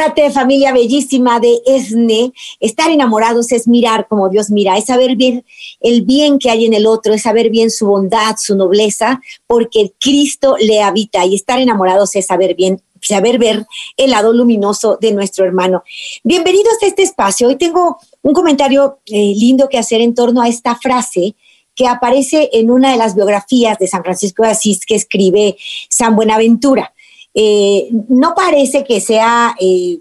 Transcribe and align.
Enamórate, 0.00 0.30
familia 0.30 0.72
bellísima 0.72 1.40
de 1.40 1.60
Esne. 1.66 2.32
Estar 2.58 2.90
enamorados 2.90 3.52
es 3.52 3.68
mirar 3.68 4.08
como 4.08 4.30
Dios 4.30 4.48
mira, 4.48 4.78
es 4.78 4.86
saber 4.86 5.14
bien 5.14 5.44
el 5.82 6.00
bien 6.06 6.38
que 6.38 6.48
hay 6.48 6.64
en 6.64 6.72
el 6.72 6.86
otro, 6.86 7.12
es 7.12 7.20
saber 7.20 7.50
bien 7.50 7.70
su 7.70 7.86
bondad, 7.86 8.36
su 8.38 8.56
nobleza, 8.56 9.20
porque 9.46 9.92
Cristo 10.00 10.56
le 10.58 10.80
habita 10.80 11.26
y 11.26 11.34
estar 11.34 11.60
enamorados 11.60 12.16
es 12.16 12.26
saber 12.26 12.54
bien 12.54 12.80
saber 13.02 13.38
ver 13.38 13.66
el 13.98 14.12
lado 14.12 14.32
luminoso 14.32 14.96
de 14.98 15.12
nuestro 15.12 15.44
hermano. 15.44 15.82
Bienvenidos 16.24 16.82
a 16.82 16.86
este 16.86 17.02
espacio. 17.02 17.48
Hoy 17.48 17.56
tengo 17.56 17.98
un 18.22 18.32
comentario 18.32 19.00
eh, 19.04 19.34
lindo 19.36 19.68
que 19.68 19.76
hacer 19.76 20.00
en 20.00 20.14
torno 20.14 20.40
a 20.40 20.48
esta 20.48 20.76
frase 20.76 21.34
que 21.74 21.86
aparece 21.86 22.48
en 22.54 22.70
una 22.70 22.92
de 22.92 22.96
las 22.96 23.14
biografías 23.14 23.78
de 23.78 23.86
San 23.86 24.02
Francisco 24.02 24.44
de 24.44 24.50
Asís 24.50 24.86
que 24.86 24.94
escribe 24.94 25.58
San 25.90 26.16
Buenaventura. 26.16 26.94
Eh, 27.34 27.88
no 28.08 28.34
parece 28.34 28.84
que 28.84 29.00
sea 29.00 29.54
eh, 29.60 30.00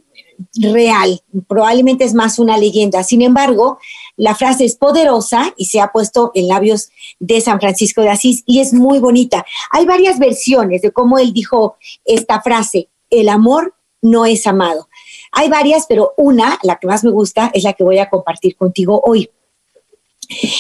real, 0.56 1.22
probablemente 1.48 2.04
es 2.04 2.14
más 2.14 2.40
una 2.40 2.58
leyenda. 2.58 3.04
Sin 3.04 3.22
embargo, 3.22 3.80
la 4.16 4.36
frase 4.36 4.66
es 4.66 4.76
poderosa 4.76 5.54
y 5.58 5.66
se 5.66 5.80
ha 5.80 5.92
puesto 5.92 6.32
en 6.34 6.48
labios 6.48 6.90
de 7.20 7.42
San 7.42 7.60
Francisco 7.60 8.02
de 8.02 8.10
Asís 8.10 8.44
y 8.46 8.60
es 8.60 8.74
muy 8.74 9.00
bonita. 9.00 9.46
Hay 9.72 9.86
varias 9.86 10.20
versiones 10.20 10.82
de 10.82 10.92
cómo 10.92 11.20
él 11.20 11.34
dijo 11.34 11.78
esta 12.06 12.42
frase, 12.42 12.90
el 13.10 13.30
amor 13.30 13.76
no 14.02 14.26
es 14.26 14.48
amado. 14.48 14.90
Hay 15.32 15.50
varias, 15.50 15.86
pero 15.88 16.14
una, 16.18 16.58
la 16.64 16.78
que 16.78 16.88
más 16.88 17.04
me 17.04 17.12
gusta, 17.12 17.52
es 17.54 17.64
la 17.64 17.74
que 17.74 17.84
voy 17.84 18.00
a 18.00 18.10
compartir 18.10 18.56
contigo 18.56 19.02
hoy. 19.06 19.30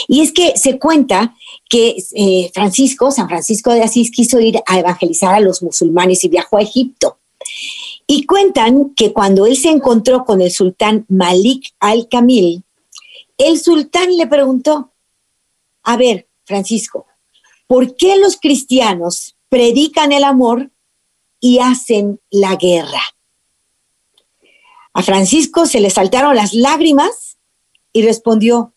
Y 0.07 0.21
es 0.21 0.31
que 0.31 0.57
se 0.57 0.79
cuenta 0.79 1.35
que 1.69 1.97
eh, 2.13 2.51
Francisco, 2.53 3.11
San 3.11 3.27
Francisco 3.27 3.71
de 3.71 3.83
Asís, 3.83 4.09
quiso 4.09 4.39
ir 4.39 4.59
a 4.65 4.79
evangelizar 4.79 5.35
a 5.35 5.39
los 5.39 5.61
musulmanes 5.61 6.23
y 6.23 6.29
viajó 6.29 6.57
a 6.57 6.63
Egipto. 6.63 7.19
Y 8.07 8.25
cuentan 8.25 8.95
que 8.95 9.13
cuando 9.13 9.45
él 9.45 9.55
se 9.55 9.69
encontró 9.69 10.25
con 10.25 10.41
el 10.41 10.51
sultán 10.51 11.05
Malik 11.07 11.73
al-Kamil, 11.79 12.63
el 13.37 13.59
sultán 13.59 14.17
le 14.17 14.25
preguntó, 14.25 14.91
a 15.83 15.95
ver, 15.95 16.27
Francisco, 16.43 17.05
¿por 17.67 17.95
qué 17.95 18.17
los 18.17 18.37
cristianos 18.37 19.35
predican 19.47 20.11
el 20.11 20.23
amor 20.23 20.71
y 21.39 21.59
hacen 21.59 22.19
la 22.31 22.55
guerra? 22.55 23.01
A 24.93 25.03
Francisco 25.03 25.67
se 25.67 25.79
le 25.79 25.91
saltaron 25.91 26.35
las 26.35 26.53
lágrimas 26.53 27.37
y 27.93 28.01
respondió, 28.01 28.73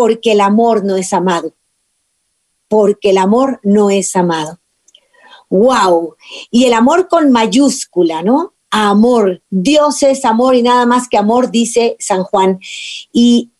porque 0.00 0.32
el 0.32 0.40
amor 0.40 0.82
no 0.82 0.96
es 0.96 1.12
amado. 1.12 1.52
Porque 2.68 3.10
el 3.10 3.18
amor 3.18 3.60
no 3.62 3.90
es 3.90 4.16
amado. 4.16 4.58
¡Wow! 5.50 6.16
Y 6.50 6.64
el 6.64 6.72
amor 6.72 7.06
con 7.06 7.30
mayúscula, 7.30 8.22
¿no? 8.22 8.54
Amor. 8.70 9.42
Dios 9.50 10.02
es 10.02 10.24
amor 10.24 10.54
y 10.54 10.62
nada 10.62 10.86
más 10.86 11.06
que 11.06 11.18
amor, 11.18 11.50
dice 11.50 11.96
San 11.98 12.22
Juan. 12.22 12.60
Y 13.12 13.50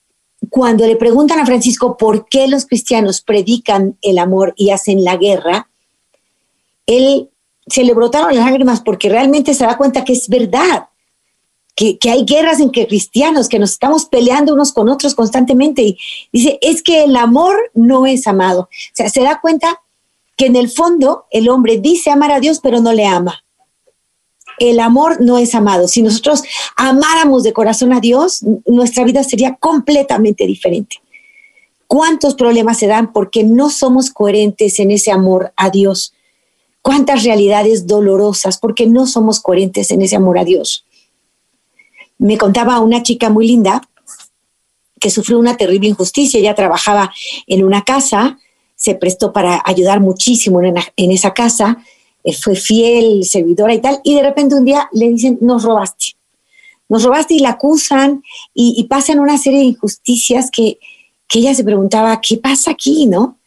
cuando 0.49 0.87
le 0.87 0.97
preguntan 0.97 1.39
a 1.41 1.45
Francisco 1.45 1.99
por 1.99 2.27
qué 2.27 2.49
los 2.49 2.65
cristianos 2.65 3.21
predican 3.21 3.99
el 4.01 4.17
amor 4.17 4.55
y 4.57 4.71
hacen 4.71 5.05
la 5.05 5.19
guerra, 5.19 5.69
él 6.87 7.29
se 7.67 7.85
le 7.85 7.93
brotaron 7.93 8.35
las 8.35 8.47
lágrimas 8.47 8.81
porque 8.81 9.11
realmente 9.11 9.53
se 9.53 9.67
da 9.67 9.77
cuenta 9.77 10.05
que 10.05 10.15
es 10.15 10.27
verdad 10.27 10.89
que, 11.99 12.11
hay 12.11 12.25
guerras 12.25 12.61
entre 12.61 12.87
cristianos, 12.87 13.49
que 13.49 13.59
nos 13.59 13.73
estamos 13.73 14.05
peleando 14.05 14.53
unos 14.53 14.73
con 14.73 14.91
otros 14.91 15.15
constantemente. 15.15 15.83
Y 15.83 15.99
dice, 16.31 16.59
es 16.61 16.83
que 16.83 17.05
el 17.05 17.17
amor 17.17 17.57
no 17.73 18.07
es 18.07 18.27
amado. 18.27 18.63
O 18.63 18.95
sea, 18.95 19.09
se 19.09 19.23
da 19.23 19.41
cuenta 19.41 19.81
que 20.37 20.47
en 20.47 20.57
el 20.57 20.69
fondo 20.69 21.25
el 21.31 21.49
hombre 21.49 21.79
dice 21.79 22.11
amar 22.11 22.33
a 22.33 22.41
Dios, 22.41 22.61
pero 22.63 22.81
no 22.81 22.93
le 22.93 23.07
ama. 23.07 23.43
El 24.59 24.79
amor 24.79 25.23
no 25.23 25.39
es 25.39 25.55
amado. 25.55 25.89
Si 25.89 26.03
nosotros 26.03 26.43
amáramos 26.77 27.45
de 27.45 27.55
corazón 27.55 27.95
a 27.95 28.01
Dios, 28.01 28.43
nuestra 28.67 29.05
vida 29.05 29.25
sería 29.25 29.55
completamente 29.55 30.47
diferente. 30.47 30.97
¿Cuántos 31.87 32.35
problemas 32.35 32.79
se 32.79 32.89
dan 32.89 33.11
porque 33.11 33.43
no 33.43 33.71
somos 33.71 34.11
coherentes 34.11 34.79
en 34.81 34.91
ese 34.91 35.13
amor 35.13 35.55
a 35.57 35.71
Dios? 35.71 36.13
¿Cuántas 36.83 37.25
realidades 37.25 37.87
dolorosas 37.87 38.59
porque 38.59 38.87
no 38.87 39.07
somos 39.07 39.41
coherentes 39.41 39.91
en 39.91 40.03
ese 40.03 40.17
amor 40.17 40.39
a 40.39 40.45
Dios? 40.45 40.85
Me 42.21 42.37
contaba 42.37 42.81
una 42.81 43.03
chica 43.03 43.31
muy 43.31 43.47
linda 43.47 43.83
que 45.01 45.11
sufrió 45.11 45.39
una 45.39 45.57
terrible 45.57 45.89
injusticia. 45.89 46.39
Ella 46.39 46.55
trabajaba 46.55 47.13
en 47.47 47.65
una 47.65 47.83
casa, 47.83 48.39
se 48.77 48.95
prestó 48.95 49.33
para 49.33 49.63
ayudar 49.65 50.01
muchísimo 50.01 50.61
en, 50.63 51.11
esa 51.11 51.33
casa, 51.33 51.83
eh, 52.23 52.35
fue 52.35 52.55
fiel, 52.57 53.25
servidora 53.25 53.73
y 53.73 53.81
tal, 53.81 54.01
y 54.05 54.15
de 54.15 54.23
repente 54.23 54.55
un 54.55 54.67
día 54.67 54.89
le 54.93 55.09
dicen, 55.09 55.39
nos 55.41 55.65
robaste. 55.65 56.17
Nos 56.91 57.05
robaste 57.05 57.35
y 57.35 57.39
la 57.39 57.51
acusan 57.51 58.23
y, 58.53 58.85
pasan 58.85 59.19
una 59.19 59.39
serie 59.39 59.61
de 59.61 59.65
injusticias 59.67 60.51
que, 60.51 60.79
que 61.27 61.39
ella 61.39 61.55
se 61.55 61.65
preguntaba, 61.65 62.21
¿qué 62.21 62.37
pasa 62.37 62.73
aquí, 62.73 63.07
no? 63.07 63.39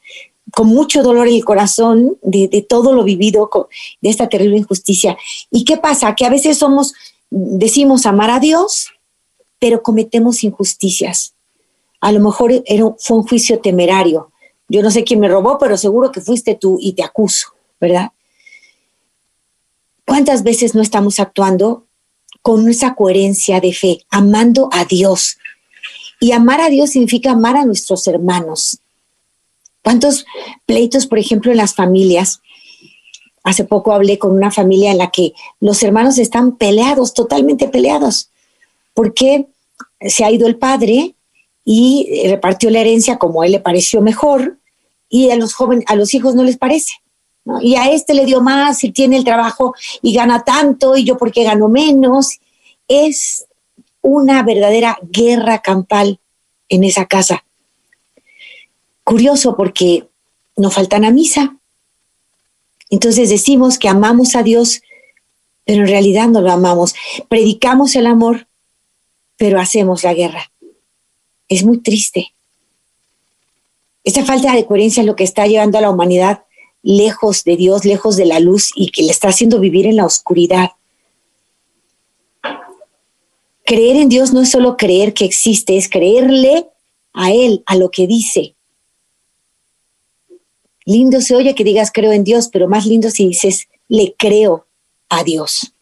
con 0.52 0.68
mucho 0.68 1.02
dolor 1.02 1.28
en 1.28 1.34
el 1.34 1.46
corazón 1.46 2.18
de, 2.22 2.48
de 2.48 2.62
todo 2.62 2.94
lo 2.94 3.04
vivido, 3.04 3.50
de 4.02 4.10
esta 4.10 4.30
terrible 4.30 4.58
injusticia. 4.58 5.18
¿Y 5.50 5.66
qué 5.66 5.78
pasa? 5.78 6.14
Que 6.14 6.28
a 6.28 6.30
veces 6.30 6.60
somos 6.60 6.94
decimos 7.34 8.06
amar 8.06 8.30
a 8.30 8.40
Dios, 8.40 8.92
pero 9.60 9.82
cometemos 9.82 10.44
injusticias. 10.44 11.34
A 12.00 12.12
lo 12.12 12.20
mejor 12.20 12.52
era, 12.66 12.94
fue 13.00 13.18
un 13.18 13.28
juicio 13.28 13.60
temerario. 13.60 14.32
Yo 14.70 14.84
no 14.84 14.92
sé 14.92 15.04
quién 15.04 15.20
me 15.20 15.28
robó, 15.28 15.58
pero 15.58 15.78
seguro 15.78 16.12
que 16.12 16.22
fuiste 16.22 16.56
tú 16.56 16.78
y 16.80 16.94
te 16.94 17.04
acuso, 17.04 17.56
¿verdad? 17.82 18.12
¿Cuántas 20.06 20.44
veces 20.44 20.76
no 20.76 20.82
estamos 20.82 21.20
actuando 21.20 21.88
con 22.42 22.70
esa 22.70 22.94
coherencia 22.94 23.60
de 23.62 23.74
fe, 23.74 24.06
amando 24.10 24.70
a 24.72 24.86
Dios? 24.86 25.38
Y 26.20 26.34
amar 26.34 26.62
a 26.62 26.70
Dios 26.70 26.92
significa 26.92 27.32
amar 27.32 27.58
a 27.58 27.66
nuestros 27.66 28.06
hermanos. 28.08 28.80
¿Cuántos 29.82 30.26
pleitos, 30.66 31.08
por 31.08 31.20
ejemplo, 31.20 31.52
en 31.52 31.58
las 31.58 31.74
familias? 31.74 32.42
Hace 33.44 33.66
poco 33.66 33.92
hablé 33.92 34.18
con 34.18 34.32
una 34.32 34.52
familia 34.52 34.92
en 34.92 34.98
la 34.98 35.12
que 35.12 35.34
los 35.60 35.84
hermanos 35.84 36.18
están 36.18 36.56
peleados, 36.56 37.14
totalmente 37.14 37.68
peleados, 37.68 38.30
porque 38.94 39.48
se 40.00 40.24
ha 40.24 40.32
ido 40.32 40.48
el 40.48 40.58
padre 40.58 41.16
y 41.66 42.28
repartió 42.28 42.70
la 42.70 42.80
herencia 42.80 43.18
como 43.18 43.42
a 43.42 43.46
él 43.46 43.54
le 43.54 43.60
pareció 43.60 44.02
mejor 44.02 44.58
y 45.10 45.30
a 45.30 45.36
los 45.36 45.54
jóvenes, 45.54 45.86
a 45.88 45.96
los 45.96 46.14
hijos 46.14 46.36
no 46.36 46.44
les 46.44 46.58
parece. 46.58 46.94
Y 47.62 47.76
a 47.76 47.92
este 47.92 48.14
le 48.14 48.26
dio 48.26 48.42
más 48.42 48.84
y 48.84 48.92
tiene 48.92 49.18
el 49.18 49.26
trabajo 49.26 49.76
y 50.02 50.14
gana 50.14 50.44
tanto 50.44 50.96
y 50.96 51.04
yo 51.04 51.18
porque 51.18 51.44
gano 51.44 51.68
menos. 51.68 52.40
Es 52.88 53.46
una 54.02 54.44
verdadera 54.44 54.98
guerra 55.04 55.62
campal 55.62 56.20
en 56.70 56.84
esa 56.84 57.06
casa. 57.06 57.44
Curioso 59.04 59.56
porque 59.58 60.08
no 60.56 60.72
faltan 60.72 61.04
a 61.04 61.12
misa, 61.12 61.58
entonces 62.94 63.32
decimos 63.32 63.80
que 63.80 63.90
amamos 63.90 64.36
a 64.36 64.44
Dios, 64.44 64.84
pero 65.66 65.82
en 65.82 65.88
realidad 65.88 66.28
no 66.28 66.42
lo 66.42 66.52
amamos. 66.52 66.94
Predicamos 67.28 67.96
el 67.96 68.06
amor, 68.06 68.48
pero 69.36 69.60
hacemos 69.60 70.04
la 70.04 70.14
guerra. 70.14 70.52
Es 71.48 71.66
muy 71.66 71.80
triste. 71.80 72.36
Esta 74.04 74.24
falta 74.24 74.54
de 74.54 74.68
coherencia 74.68 75.02
es 75.02 75.08
lo 75.08 75.16
que 75.16 75.24
está 75.24 75.48
llevando 75.48 75.80
a 75.80 75.82
la 75.82 75.90
humanidad 75.90 76.44
lejos 76.84 77.44
de 77.44 77.58
Dios, 77.58 77.84
lejos 77.84 78.16
de 78.16 78.26
la 78.26 78.40
luz 78.40 78.70
y 78.76 78.92
que 78.92 79.02
le 79.02 79.10
está 79.10 79.30
haciendo 79.30 79.60
vivir 79.60 79.88
en 79.88 79.96
la 79.96 80.06
oscuridad. 80.06 80.74
Creer 83.66 83.96
en 83.96 84.10
Dios 84.10 84.34
no 84.34 84.42
es 84.42 84.52
solo 84.52 84.78
creer 84.78 85.16
que 85.16 85.26
existe, 85.26 85.78
es 85.78 85.90
creerle 85.90 86.68
a 87.12 87.32
Él, 87.32 87.64
a 87.66 87.76
lo 87.76 87.90
que 87.90 88.06
dice. 88.06 88.56
Lindo 90.86 91.22
se 91.22 91.36
oye 91.36 91.56
que 91.56 91.64
digas 91.64 91.92
creo 91.92 92.12
en 92.12 92.24
Dios, 92.24 92.50
pero 92.52 92.68
más 92.68 92.86
lindo 92.86 93.10
si 93.10 93.28
dices 93.28 93.68
le 93.88 94.16
creo 94.18 94.66
a 95.10 95.24
Dios. 95.24 95.74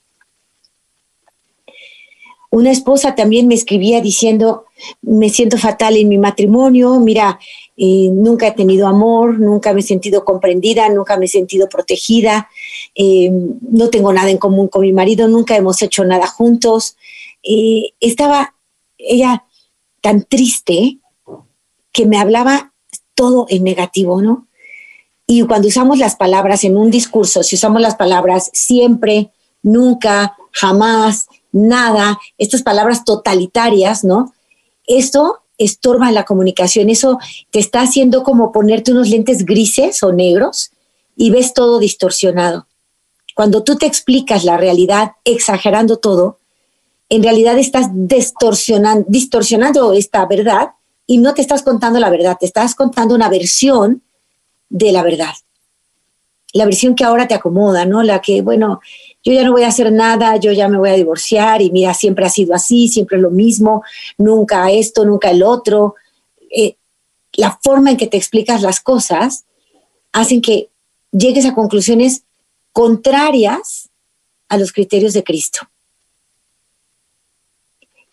Una 2.53 2.69
esposa 2.69 3.15
también 3.15 3.47
me 3.47 3.55
escribía 3.55 4.01
diciendo, 4.01 4.65
me 5.01 5.29
siento 5.29 5.57
fatal 5.57 5.95
en 5.95 6.09
mi 6.09 6.17
matrimonio, 6.17 6.99
mira, 6.99 7.39
eh, 7.77 8.09
nunca 8.11 8.47
he 8.47 8.51
tenido 8.51 8.87
amor, 8.87 9.39
nunca 9.39 9.73
me 9.73 9.79
he 9.79 9.83
sentido 9.83 10.25
comprendida, 10.25 10.89
nunca 10.89 11.15
me 11.15 11.25
he 11.25 11.29
sentido 11.29 11.69
protegida, 11.69 12.49
eh, 12.93 13.31
no 13.31 13.89
tengo 13.89 14.11
nada 14.11 14.29
en 14.29 14.37
común 14.37 14.67
con 14.67 14.81
mi 14.81 14.91
marido, 14.91 15.29
nunca 15.29 15.55
hemos 15.55 15.81
hecho 15.81 16.03
nada 16.03 16.27
juntos. 16.27 16.97
Eh, 17.41 17.93
estaba 18.01 18.53
ella 18.97 19.45
tan 20.01 20.25
triste 20.25 20.97
que 21.93 22.05
me 22.05 22.17
hablaba 22.17 22.73
todo 23.15 23.45
en 23.49 23.63
negativo, 23.63 24.21
¿no? 24.21 24.47
Y 25.33 25.43
cuando 25.43 25.69
usamos 25.69 25.97
las 25.97 26.17
palabras 26.17 26.65
en 26.65 26.75
un 26.75 26.91
discurso, 26.91 27.41
si 27.41 27.55
usamos 27.55 27.81
las 27.81 27.95
palabras 27.95 28.49
siempre, 28.51 29.31
nunca, 29.63 30.35
jamás, 30.51 31.27
nada, 31.53 32.19
estas 32.37 32.63
palabras 32.63 33.05
totalitarias, 33.05 34.03
¿no? 34.03 34.33
Esto 34.85 35.43
estorba 35.57 36.11
la 36.11 36.25
comunicación, 36.25 36.89
eso 36.89 37.17
te 37.49 37.59
está 37.59 37.79
haciendo 37.79 38.23
como 38.23 38.51
ponerte 38.51 38.91
unos 38.91 39.07
lentes 39.07 39.45
grises 39.45 40.03
o 40.03 40.11
negros 40.11 40.71
y 41.15 41.29
ves 41.29 41.53
todo 41.53 41.79
distorsionado. 41.79 42.67
Cuando 43.33 43.63
tú 43.63 43.77
te 43.77 43.85
explicas 43.85 44.43
la 44.43 44.57
realidad 44.57 45.13
exagerando 45.23 45.95
todo, 45.95 46.39
en 47.07 47.23
realidad 47.23 47.57
estás 47.57 47.87
distorsionando, 47.93 49.05
distorsionando 49.07 49.93
esta 49.93 50.25
verdad 50.25 50.71
y 51.07 51.19
no 51.19 51.33
te 51.33 51.41
estás 51.41 51.63
contando 51.63 52.01
la 52.01 52.09
verdad, 52.09 52.35
te 52.37 52.47
estás 52.47 52.75
contando 52.75 53.15
una 53.15 53.29
versión 53.29 54.03
de 54.71 54.91
la 54.91 55.03
verdad. 55.03 55.33
La 56.53 56.65
versión 56.65 56.95
que 56.95 57.03
ahora 57.03 57.27
te 57.27 57.35
acomoda, 57.35 57.85
¿no? 57.85 58.03
La 58.03 58.19
que, 58.21 58.41
bueno, 58.41 58.81
yo 59.23 59.33
ya 59.33 59.43
no 59.43 59.51
voy 59.51 59.63
a 59.63 59.67
hacer 59.67 59.91
nada, 59.91 60.37
yo 60.37 60.51
ya 60.51 60.67
me 60.67 60.77
voy 60.77 60.89
a 60.89 60.95
divorciar 60.95 61.61
y 61.61 61.71
mira, 61.71 61.93
siempre 61.93 62.25
ha 62.25 62.29
sido 62.29 62.55
así, 62.55 62.87
siempre 62.87 63.19
lo 63.19 63.29
mismo, 63.29 63.83
nunca 64.17 64.71
esto, 64.71 65.05
nunca 65.05 65.29
el 65.29 65.43
otro. 65.43 65.95
Eh, 66.49 66.75
la 67.33 67.57
forma 67.61 67.91
en 67.91 67.97
que 67.97 68.07
te 68.07 68.17
explicas 68.17 68.61
las 68.61 68.79
cosas 68.79 69.45
hacen 70.11 70.41
que 70.41 70.69
llegues 71.11 71.45
a 71.45 71.53
conclusiones 71.53 72.23
contrarias 72.73 73.89
a 74.49 74.57
los 74.57 74.71
criterios 74.71 75.13
de 75.13 75.23
Cristo. 75.23 75.59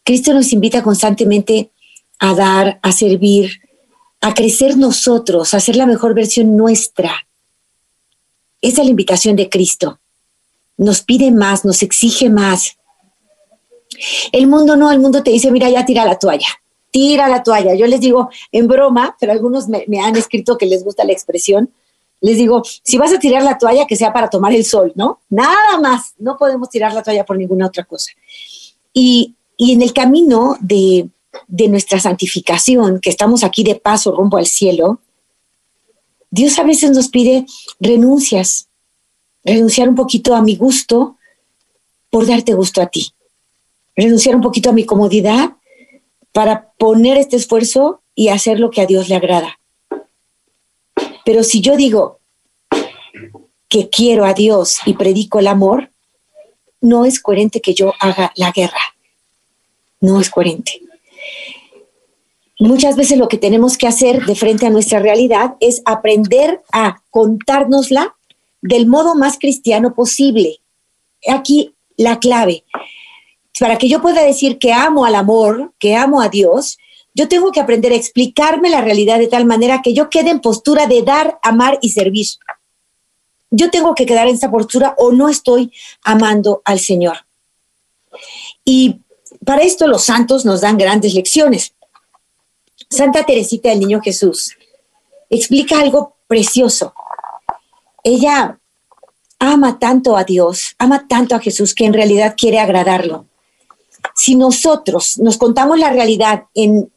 Cristo 0.04 0.32
nos 0.32 0.52
invita 0.52 0.82
constantemente 0.82 1.70
a 2.18 2.34
dar, 2.34 2.78
a 2.82 2.92
servir, 2.92 3.60
a 4.20 4.34
crecer 4.34 4.76
nosotros, 4.76 5.54
a 5.54 5.60
ser 5.60 5.76
la 5.76 5.86
mejor 5.86 6.14
versión 6.14 6.56
nuestra. 6.56 7.26
Esa 8.60 8.80
es 8.80 8.86
la 8.86 8.90
invitación 8.90 9.36
de 9.36 9.48
Cristo 9.48 10.00
nos 10.78 11.02
pide 11.02 11.30
más, 11.30 11.64
nos 11.64 11.82
exige 11.82 12.30
más. 12.30 12.78
El 14.32 14.46
mundo 14.46 14.76
no, 14.76 14.90
el 14.90 15.00
mundo 15.00 15.22
te 15.22 15.30
dice, 15.30 15.50
mira, 15.50 15.68
ya 15.68 15.84
tira 15.84 16.04
la 16.04 16.18
toalla, 16.18 16.46
tira 16.90 17.28
la 17.28 17.42
toalla. 17.42 17.74
Yo 17.74 17.86
les 17.86 18.00
digo 18.00 18.30
en 18.52 18.68
broma, 18.68 19.16
pero 19.20 19.32
algunos 19.32 19.68
me, 19.68 19.84
han 20.00 20.16
escrito 20.16 20.56
que 20.56 20.66
les 20.66 20.84
gusta 20.84 21.04
la 21.04 21.12
expresión. 21.12 21.70
Les 22.20 22.36
digo, 22.36 22.62
si 22.64 22.96
vas 22.96 23.12
a 23.12 23.18
tirar 23.18 23.42
la 23.42 23.58
toalla, 23.58 23.86
que 23.86 23.96
sea 23.96 24.12
para 24.12 24.30
tomar 24.30 24.52
el 24.52 24.64
sol, 24.64 24.92
¿no? 24.94 25.20
Nada 25.28 25.78
más, 25.80 26.14
no 26.18 26.36
podemos 26.36 26.70
tirar 26.70 26.92
la 26.94 27.02
toalla 27.02 27.24
por 27.24 27.36
ninguna 27.36 27.66
otra 27.66 27.84
cosa. 27.84 28.12
Y, 28.92 29.34
y 29.56 29.72
en 29.72 29.82
el 29.82 29.92
camino 29.92 30.56
de, 30.60 31.08
de 31.46 31.68
nuestra 31.68 32.00
santificación, 32.00 33.00
que 33.00 33.10
estamos 33.10 33.44
aquí 33.44 33.62
de 33.62 33.74
paso 33.74 34.12
rumbo 34.12 34.36
al 34.36 34.46
cielo, 34.46 35.00
Dios 36.30 36.58
a 36.58 36.62
veces 36.62 36.90
nos 36.90 37.08
pide 37.08 37.46
renuncias, 37.80 38.68
renunciar 39.44 39.88
un 39.88 39.94
poquito 39.94 40.34
a 40.34 40.42
mi 40.42 40.56
gusto 40.56 41.16
por 42.10 42.26
darte 42.26 42.54
gusto 42.54 42.82
a 42.82 42.86
ti, 42.86 43.14
renunciar 43.96 44.34
un 44.34 44.42
poquito 44.42 44.70
a 44.70 44.74
mi 44.74 44.84
comodidad 44.84 45.56
para 46.32 46.70
poner 46.72 47.16
este 47.16 47.36
esfuerzo 47.36 48.02
y 48.14 48.28
hacer 48.28 48.60
lo 48.60 48.70
que 48.70 48.80
a 48.80 48.86
Dios 48.86 49.08
le 49.08 49.16
agrada. 49.16 49.58
Pero 51.24 51.42
si 51.42 51.60
yo 51.60 51.76
digo 51.76 52.20
que 53.68 53.88
quiero 53.88 54.24
a 54.24 54.34
Dios 54.34 54.78
y 54.86 54.94
predico 54.94 55.38
el 55.38 55.46
amor, 55.46 55.92
no 56.80 57.04
es 57.04 57.20
coherente 57.20 57.60
que 57.60 57.74
yo 57.74 57.92
haga 58.00 58.32
la 58.36 58.50
guerra. 58.50 58.80
No 60.00 60.20
es 60.20 60.30
coherente. 60.30 60.80
Muchas 62.58 62.96
veces 62.96 63.18
lo 63.18 63.28
que 63.28 63.38
tenemos 63.38 63.78
que 63.78 63.86
hacer 63.86 64.24
de 64.24 64.34
frente 64.34 64.66
a 64.66 64.70
nuestra 64.70 64.98
realidad 64.98 65.54
es 65.60 65.80
aprender 65.84 66.60
a 66.72 67.02
contárnosla 67.10 68.16
del 68.60 68.88
modo 68.88 69.14
más 69.14 69.38
cristiano 69.38 69.94
posible. 69.94 70.58
Aquí 71.28 71.74
la 71.96 72.18
clave. 72.18 72.64
Para 73.60 73.78
que 73.78 73.88
yo 73.88 74.02
pueda 74.02 74.22
decir 74.22 74.58
que 74.58 74.72
amo 74.72 75.04
al 75.04 75.14
amor, 75.14 75.72
que 75.78 75.94
amo 75.94 76.20
a 76.20 76.28
Dios, 76.28 76.78
yo 77.14 77.28
tengo 77.28 77.52
que 77.52 77.60
aprender 77.60 77.92
a 77.92 77.96
explicarme 77.96 78.70
la 78.70 78.80
realidad 78.80 79.18
de 79.18 79.28
tal 79.28 79.44
manera 79.44 79.80
que 79.82 79.94
yo 79.94 80.10
quede 80.10 80.30
en 80.30 80.40
postura 80.40 80.86
de 80.86 81.02
dar, 81.02 81.38
amar 81.42 81.78
y 81.80 81.90
servir. 81.90 82.26
Yo 83.50 83.70
tengo 83.70 83.94
que 83.94 84.06
quedar 84.06 84.26
en 84.28 84.34
esa 84.34 84.50
postura 84.50 84.94
o 84.98 85.12
no 85.12 85.28
estoy 85.28 85.72
amando 86.02 86.60
al 86.64 86.80
Señor. 86.80 87.18
Y 88.64 89.00
para 89.44 89.62
esto 89.62 89.86
los 89.86 90.04
santos 90.04 90.44
nos 90.44 90.60
dan 90.60 90.76
grandes 90.76 91.14
lecciones. 91.14 91.74
Santa 92.90 93.24
Teresita 93.24 93.70
del 93.70 93.80
Niño 93.80 94.00
Jesús 94.00 94.56
explica 95.30 95.80
algo 95.80 96.16
precioso 96.26 96.92
ella 98.08 98.58
ama 99.38 99.78
tanto 99.78 100.16
a 100.16 100.24
Dios, 100.24 100.74
ama 100.78 101.06
tanto 101.08 101.34
a 101.34 101.40
Jesús 101.40 101.74
que 101.74 101.84
en 101.84 101.92
realidad 101.92 102.34
quiere 102.36 102.58
agradarlo. 102.58 103.26
Si 104.14 104.34
nosotros 104.34 105.18
nos 105.18 105.36
contamos 105.36 105.78
la 105.78 105.90
realidad 105.90 106.44
en, 106.54 106.90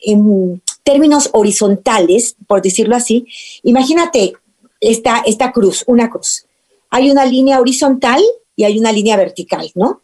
términos 0.84 1.30
horizontales, 1.34 2.36
por 2.48 2.62
decirlo 2.62 2.96
así, 2.96 3.28
imagínate 3.62 4.34
esta, 4.80 5.22
esta 5.26 5.52
cruz, 5.52 5.84
una 5.86 6.10
cruz. 6.10 6.46
Hay 6.90 7.12
una 7.12 7.24
línea 7.24 7.60
horizontal 7.60 8.22
y 8.56 8.64
hay 8.64 8.80
una 8.80 8.92
línea 8.92 9.16
vertical, 9.16 9.70
¿no? 9.76 10.02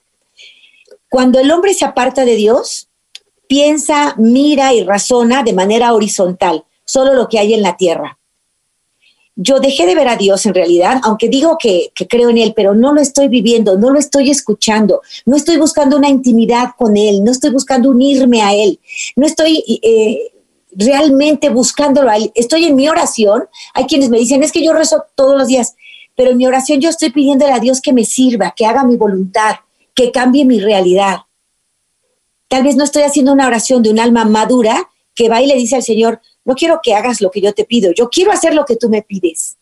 Cuando 1.10 1.40
el 1.40 1.50
hombre 1.50 1.74
se 1.74 1.84
aparta 1.84 2.26
de 2.26 2.36
Dios, 2.36 2.87
piensa, 3.48 4.16
mira 4.18 4.74
y 4.74 4.84
razona 4.84 5.44
de 5.44 5.54
manera 5.54 5.94
horizontal, 5.94 6.66
solo 6.86 7.14
lo 7.14 7.28
que 7.28 7.40
hay 7.40 7.54
en 7.54 7.62
la 7.62 7.78
tierra 7.78 8.18
yo 9.40 9.60
dejé 9.60 9.86
de 9.86 9.94
ver 9.94 10.08
a 10.08 10.18
Dios 10.18 10.46
en 10.48 10.56
realidad, 10.56 11.00
aunque 11.04 11.30
digo 11.30 11.58
que, 11.60 11.92
creo 12.10 12.30
en 12.30 12.40
Él, 12.40 12.54
pero 12.56 12.74
no 12.74 12.92
lo 12.92 13.00
estoy 13.00 13.28
viviendo, 13.28 13.78
no 13.78 13.92
lo 13.92 14.00
estoy 14.00 14.32
escuchando, 14.32 15.02
no 15.26 15.36
estoy 15.36 15.58
buscando 15.58 15.96
una 15.96 16.10
intimidad 16.10 16.72
con 16.76 16.98
Él, 16.98 17.24
no 17.24 17.32
estoy 17.32 17.52
buscando 17.52 17.92
unirme 17.92 18.42
a 18.42 18.56
Él, 18.56 18.80
no 19.16 19.28
estoy 19.28 19.64
eh, 19.84 20.32
realmente 20.72 21.50
buscándolo 21.50 22.10
a 22.10 22.18
Él. 22.18 22.32
Estoy 22.34 22.66
en 22.66 22.76
mi 22.76 22.90
oración. 22.90 23.48
Hay 23.76 23.86
quienes 23.86 24.10
me 24.10 24.18
dicen, 24.18 24.42
es 24.42 24.52
que 24.52 24.64
yo 24.64 24.74
rezo 24.74 25.06
todos 25.14 25.38
los 25.38 25.48
días, 25.48 25.76
pero 26.16 26.32
en 26.32 26.38
mi 26.38 26.48
oración 26.48 26.82
yo 26.82 26.90
estoy 26.90 27.12
pidiéndole 27.12 27.54
a 27.54 27.60
Dios 27.60 27.80
que 27.80 27.94
me 27.94 28.06
sirva, 28.06 28.56
que 28.56 28.66
haga 28.66 28.84
mi 28.84 28.98
voluntad, 28.98 29.58
que 29.94 30.12
cambie 30.12 30.46
mi 30.46 30.60
realidad. 30.60 31.18
Tal 32.48 32.64
vez 32.64 32.76
no 32.76 32.84
estoy 32.84 33.04
haciendo 33.04 33.34
una 33.34 33.48
oración 33.48 33.84
de 33.84 33.90
un 33.90 34.00
alma 34.00 34.26
madura 34.26 34.90
que 35.14 35.30
va 35.30 35.42
y 35.42 35.48
le 35.48 35.56
dice 35.56 35.76
al 35.76 35.84
Señor, 35.84 36.22
no 36.46 36.56
quiero 36.56 36.80
que 36.82 36.94
hagas 36.94 37.22
lo 37.22 37.32
que 37.32 37.42
yo 37.42 37.54
te 37.54 37.66
pido, 37.66 37.92
yo 37.92 38.10
quiero 38.10 38.32
hacer 38.32 38.54
lo 38.54 38.66
que 38.66 38.78
tú 38.78 38.90
me 38.90 39.02
pides. 39.02 39.58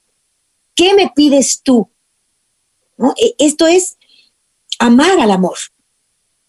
¿Qué 0.76 0.94
me 0.94 1.12
pides 1.16 1.62
tú? 1.64 1.90
E, 3.18 3.36
esto 3.40 3.66
es 3.66 3.98
amar 4.80 5.20
al 5.20 5.32
amor. 5.32 5.58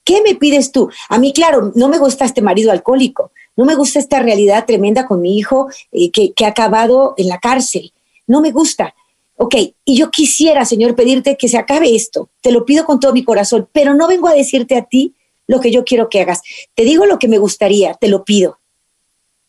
¿Qué 0.05 0.23
me 0.23 0.35
pides 0.35 0.73
tú? 0.73 0.91
A 1.09 1.19
mí, 1.19 1.33
claro, 1.33 1.73
no 1.75 1.89
me 1.89 1.99
gusta 1.99 2.25
este 2.25 2.43
marido 2.43 2.71
alcohólico, 2.71 3.33
no 3.57 3.65
me 3.65 3.75
gusta 3.75 3.99
esta 3.99 4.21
realidad 4.21 4.67
tremenda 4.67 5.07
con 5.07 5.21
mi 5.21 5.37
hijo 5.39 5.69
eh, 5.91 6.11
que, 6.11 6.33
que 6.33 6.45
ha 6.45 6.49
acabado 6.49 7.15
en 7.17 7.29
la 7.29 7.39
cárcel, 7.39 7.93
no 8.27 8.41
me 8.41 8.53
gusta. 8.53 8.95
Ok, 9.37 9.55
y 9.85 9.97
yo 9.97 10.11
quisiera, 10.11 10.65
Señor, 10.65 10.95
pedirte 10.95 11.37
que 11.37 11.49
se 11.49 11.59
acabe 11.59 11.95
esto, 11.95 12.31
te 12.41 12.53
lo 12.53 12.65
pido 12.65 12.85
con 12.85 13.01
todo 13.01 13.13
mi 13.13 13.25
corazón, 13.25 13.69
pero 13.73 13.95
no 13.95 14.09
vengo 14.09 14.29
a 14.29 14.35
decirte 14.35 14.77
a 14.77 14.85
ti 14.85 15.15
lo 15.47 15.61
que 15.61 15.71
yo 15.71 15.85
quiero 15.85 16.09
que 16.09 16.21
hagas. 16.21 16.43
Te 16.75 16.85
digo 16.85 17.07
lo 17.07 17.19
que 17.19 17.29
me 17.29 17.39
gustaría, 17.39 17.95
te 17.95 18.09
lo 18.09 18.25
pido 18.25 18.59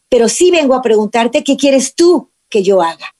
pero 0.09 0.29
sí 0.29 0.51
vengo 0.51 0.75
a 0.75 0.81
preguntarte 0.81 1.43
qué 1.43 1.57
quieres 1.57 1.95
tú 1.95 2.29
que 2.49 2.63
yo 2.63 2.81
haga. 2.81 3.13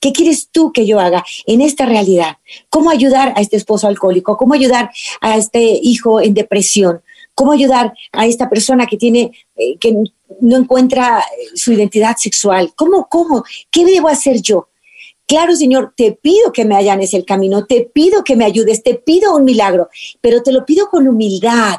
¿Qué 0.00 0.12
quieres 0.12 0.48
tú 0.50 0.72
que 0.72 0.84
yo 0.84 0.98
haga 0.98 1.24
en 1.46 1.60
esta 1.60 1.86
realidad? 1.86 2.38
¿Cómo 2.68 2.90
ayudar 2.90 3.34
a 3.36 3.40
este 3.40 3.56
esposo 3.56 3.86
alcohólico? 3.86 4.36
¿Cómo 4.36 4.54
ayudar 4.54 4.90
a 5.20 5.36
este 5.36 5.78
hijo 5.80 6.20
en 6.20 6.34
depresión? 6.34 7.02
¿Cómo 7.34 7.52
ayudar 7.52 7.94
a 8.10 8.26
esta 8.26 8.50
persona 8.50 8.86
que 8.86 8.96
tiene 8.96 9.30
eh, 9.54 9.78
que 9.78 9.96
no 10.40 10.56
encuentra 10.56 11.20
eh, 11.20 11.56
su 11.56 11.72
identidad 11.72 12.16
sexual? 12.16 12.72
¿Cómo 12.74 13.06
cómo? 13.08 13.44
¿Qué 13.70 13.84
debo 13.84 14.08
hacer 14.08 14.42
yo? 14.42 14.68
Claro, 15.24 15.54
Señor, 15.54 15.94
te 15.96 16.12
pido 16.12 16.52
que 16.52 16.64
me 16.64 16.74
allanes 16.74 17.14
el 17.14 17.24
camino, 17.24 17.64
te 17.64 17.82
pido 17.82 18.24
que 18.24 18.34
me 18.34 18.44
ayudes, 18.44 18.82
te 18.82 18.94
pido 18.94 19.36
un 19.36 19.44
milagro, 19.44 19.88
pero 20.20 20.42
te 20.42 20.50
lo 20.50 20.66
pido 20.66 20.88
con 20.90 21.06
humildad, 21.06 21.76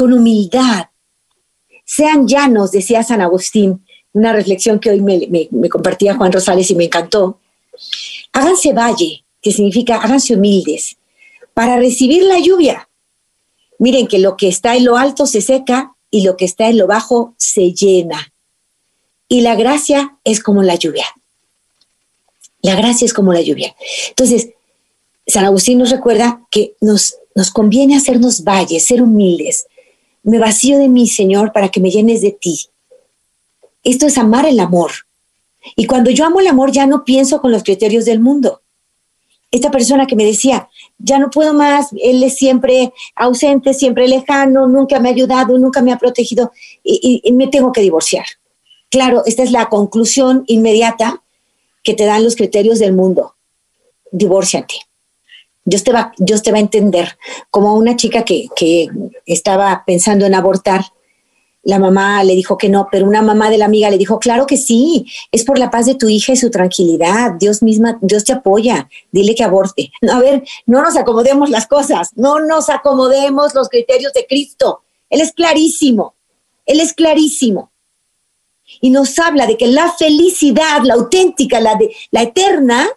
con 0.00 0.14
humildad, 0.14 0.86
sean 1.84 2.26
llanos, 2.26 2.72
decía 2.72 3.02
San 3.02 3.20
Agustín, 3.20 3.84
una 4.14 4.32
reflexión 4.32 4.80
que 4.80 4.88
hoy 4.88 5.02
me, 5.02 5.68
compartía 5.68 6.16
Juan 6.16 6.32
Rosales 6.32 6.70
y 6.70 6.74
me 6.74 6.84
encantó. 6.84 7.38
Háganse 8.32 8.72
valle, 8.72 9.24
que 9.42 9.52
significa 9.52 10.00
háganse 10.00 10.36
humildes, 10.36 10.96
para 11.52 11.76
recibir 11.76 12.22
la 12.22 12.38
lluvia. 12.38 12.88
Miren 13.78 14.06
que 14.06 14.18
lo 14.18 14.38
que 14.38 14.48
está 14.48 14.74
en 14.74 14.86
lo 14.86 14.96
alto 14.96 15.26
se 15.26 15.42
seca 15.42 15.94
y 16.10 16.22
lo 16.22 16.34
que 16.38 16.46
está 16.46 16.68
en 16.68 16.78
lo 16.78 16.86
bajo 16.86 17.34
se 17.36 17.74
llena. 17.74 18.32
Y 19.28 19.42
la 19.42 19.54
gracia 19.54 20.16
es 20.24 20.42
como 20.42 20.62
la 20.62 20.76
lluvia. 20.76 21.08
La 22.62 22.74
gracia 22.74 23.04
es 23.04 23.12
como 23.12 23.34
la 23.34 23.42
lluvia. 23.42 23.76
Entonces, 24.08 24.48
San 25.26 25.44
Agustín 25.44 25.76
nos 25.76 25.90
recuerda 25.90 26.46
que 26.50 26.74
nos, 26.80 27.16
nos 27.34 27.50
conviene 27.50 27.98
hacernos 27.98 28.44
valles, 28.44 28.86
ser 28.86 29.02
humildes. 29.02 29.66
Me 30.22 30.38
vacío 30.38 30.78
de 30.78 30.88
mí, 30.88 31.08
Señor, 31.08 31.52
para 31.52 31.68
que 31.68 31.80
me 31.80 31.90
llenes 31.90 32.20
de 32.22 32.32
ti. 32.32 32.68
Esto 33.82 34.06
es 34.06 34.18
amar 34.18 34.46
el 34.46 34.60
amor. 34.60 34.90
Y 35.76 35.86
cuando 35.86 36.10
yo 36.10 36.24
amo 36.24 36.40
el 36.40 36.46
amor, 36.46 36.72
ya 36.72 36.86
no 36.86 37.04
pienso 37.04 37.40
con 37.40 37.52
los 37.52 37.62
criterios 37.62 38.04
del 38.04 38.20
mundo. 38.20 38.62
Esta 39.50 39.70
persona 39.70 40.06
que 40.06 40.14
me 40.14 40.24
decía, 40.24 40.68
ya 40.98 41.18
no 41.18 41.30
puedo 41.30 41.52
más, 41.52 41.88
él 42.00 42.22
es 42.22 42.36
siempre 42.36 42.92
ausente, 43.16 43.74
siempre 43.74 44.06
lejano, 44.06 44.68
nunca 44.68 45.00
me 45.00 45.08
ha 45.08 45.12
ayudado, 45.12 45.58
nunca 45.58 45.82
me 45.82 45.92
ha 45.92 45.98
protegido 45.98 46.52
y, 46.84 47.22
me 47.32 47.48
tengo 47.48 47.72
que 47.72 47.80
divorciar. 47.80 48.26
Claro, 48.90 49.22
esta 49.26 49.42
es 49.42 49.50
la 49.50 49.68
conclusión 49.68 50.44
inmediata 50.46 51.22
que 51.82 51.94
te 51.94 52.04
dan 52.04 52.22
los 52.22 52.36
criterios 52.36 52.78
del 52.78 52.92
mundo. 52.92 53.34
Divórciate. 54.12 54.74
Dios 55.70 55.84
te 55.84 55.92
va, 55.92 56.12
Dios 56.18 56.42
te 56.42 56.50
va 56.50 56.58
a 56.58 56.60
entender. 56.60 57.16
Como 57.50 57.74
una 57.74 57.94
chica 57.94 58.24
que, 58.24 58.48
que 58.56 58.88
estaba 59.24 59.84
pensando 59.86 60.26
en 60.26 60.34
abortar, 60.34 60.82
la 61.62 61.78
mamá 61.78 62.24
le 62.24 62.34
dijo 62.34 62.58
que 62.58 62.68
no, 62.68 62.88
pero 62.90 63.06
una 63.06 63.22
mamá 63.22 63.50
de 63.50 63.58
la 63.58 63.66
amiga 63.66 63.88
le 63.88 63.98
dijo, 63.98 64.18
claro 64.18 64.46
que 64.46 64.56
sí, 64.56 65.06
es 65.30 65.44
por 65.44 65.58
la 65.58 65.70
paz 65.70 65.86
de 65.86 65.94
tu 65.94 66.08
hija 66.08 66.32
y 66.32 66.36
su 66.36 66.50
tranquilidad. 66.50 67.34
Dios 67.38 67.62
misma, 67.62 67.98
Dios 68.00 68.24
te 68.24 68.32
apoya, 68.32 68.88
dile 69.12 69.34
que 69.34 69.44
aborte. 69.44 69.92
a 70.10 70.18
ver, 70.18 70.42
no 70.66 70.82
nos 70.82 70.96
acomodemos 70.96 71.50
las 71.50 71.66
cosas, 71.66 72.10
no 72.16 72.40
nos 72.40 72.68
acomodemos 72.68 73.54
los 73.54 73.68
criterios 73.68 74.12
de 74.12 74.26
Cristo. 74.26 74.80
Él 75.08 75.20
es 75.20 75.32
clarísimo, 75.32 76.14
Él 76.66 76.80
es 76.80 76.94
clarísimo. 76.94 77.70
Y 78.80 78.90
nos 78.90 79.18
habla 79.18 79.46
de 79.46 79.56
que 79.56 79.66
la 79.66 79.92
felicidad, 79.92 80.82
la 80.82 80.94
auténtica, 80.94 81.60
la, 81.60 81.74
de, 81.74 81.94
la 82.10 82.22
eterna, 82.22 82.88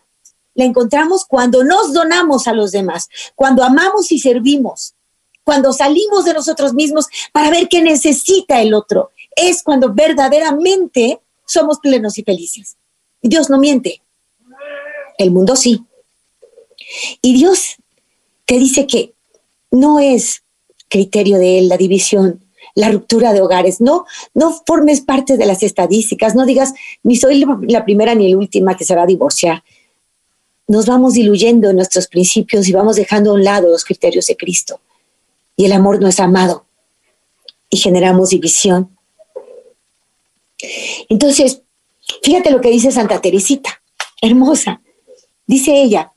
la 0.56 0.66
encontramos 0.66 1.26
cuando 1.26 1.64
nos 1.64 1.94
donamos 1.94 2.48
a 2.48 2.54
los 2.54 2.72
demás, 2.72 3.10
cuando 3.36 3.64
amamos 3.64 4.12
y 4.12 4.20
servimos, 4.20 4.96
cuando 5.44 5.74
salimos 5.74 6.26
de 6.26 6.34
nosotros 6.34 6.74
mismos 6.74 7.08
para 7.32 7.50
ver 7.50 7.68
qué 7.68 7.82
necesita 7.82 8.62
el 8.62 8.74
otro. 8.74 9.12
Es 9.36 9.64
cuando 9.64 9.94
verdaderamente 9.94 11.20
somos 11.46 11.80
plenos 11.80 12.18
y 12.18 12.24
felices. 12.24 12.78
Dios 13.22 13.50
no 13.50 13.58
miente. 13.58 14.02
El 15.18 15.32
mundo 15.32 15.56
sí. 15.56 15.84
Y 17.22 17.34
Dios 17.34 17.76
te 18.46 18.58
dice 18.58 18.88
que 18.88 19.14
no 19.72 20.00
es 20.00 20.44
criterio 20.90 21.38
de 21.38 21.60
él 21.60 21.70
la 21.70 21.78
división, 21.78 22.44
la 22.76 22.92
ruptura 22.92 23.34
de 23.34 23.42
hogares. 23.42 23.82
No, 23.82 24.06
no 24.34 24.62
formes 24.66 25.02
parte 25.02 25.38
de 25.38 25.46
las 25.46 25.64
estadísticas. 25.64 26.36
No 26.36 26.46
digas, 26.46 26.74
ni 27.02 27.16
soy 27.16 27.44
la 27.68 27.84
primera 27.84 28.16
ni 28.16 28.32
la 28.32 28.38
última 28.38 28.78
que 28.78 28.86
se 28.86 28.96
va 28.96 29.04
a 29.04 29.08
divorciar. 29.08 29.64
Nos 30.68 30.86
vamos 30.86 31.14
diluyendo 31.14 31.70
en 31.70 31.76
nuestros 31.76 32.08
principios 32.08 32.68
y 32.68 32.74
vamos 32.74 32.96
dejando 32.96 33.32
a 33.32 33.34
un 33.34 33.44
lado 33.44 33.70
los 33.70 33.84
criterios 33.84 34.28
de 34.28 34.38
Cristo 34.38 34.80
y 35.56 35.66
el 35.66 35.72
amor 35.74 36.02
no 36.02 36.08
es 36.08 36.20
amado 36.20 36.66
y 37.70 37.78
generamos 37.78 38.30
división. 38.30 38.98
Entonces, 41.10 41.62
fíjate 42.22 42.52
lo 42.52 42.62
que 42.62 42.70
dice 42.70 42.92
Santa 42.92 43.22
Teresita, 43.22 43.82
hermosa. 44.22 44.82
Dice 45.46 45.82
ella, 45.82 46.14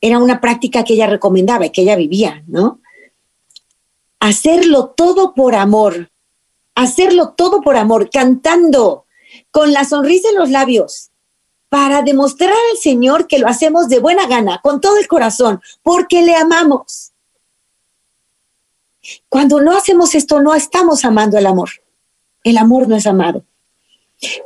era 0.00 0.18
una 0.18 0.40
práctica 0.40 0.84
que 0.84 0.94
ella 0.94 1.06
recomendaba 1.06 1.66
y 1.66 1.70
que 1.70 1.82
ella 1.82 1.96
vivía, 1.96 2.42
¿no? 2.46 2.80
Hacerlo 4.20 4.94
todo 4.96 5.34
por 5.34 5.54
amor, 5.54 6.10
hacerlo 6.74 7.34
todo 7.36 7.60
por 7.60 7.76
amor, 7.76 8.10
cantando, 8.10 9.04
con 9.50 9.72
la 9.72 9.84
sonrisa 9.84 10.30
en 10.30 10.36
los 10.36 10.50
labios, 10.50 11.10
para 11.68 12.02
demostrar 12.02 12.50
al 12.50 12.78
Señor 12.78 13.26
que 13.26 13.38
lo 13.38 13.48
hacemos 13.48 13.88
de 13.88 13.98
buena 13.98 14.26
gana, 14.26 14.60
con 14.62 14.80
todo 14.80 14.98
el 14.98 15.08
corazón, 15.08 15.60
porque 15.82 16.22
le 16.22 16.36
amamos. 16.36 17.12
Cuando 19.28 19.60
no 19.60 19.76
hacemos 19.76 20.14
esto, 20.14 20.40
no 20.40 20.54
estamos 20.54 21.04
amando 21.04 21.38
el 21.38 21.46
amor. 21.46 21.70
El 22.44 22.58
amor 22.58 22.88
no 22.88 22.96
es 22.96 23.06
amado. 23.06 23.44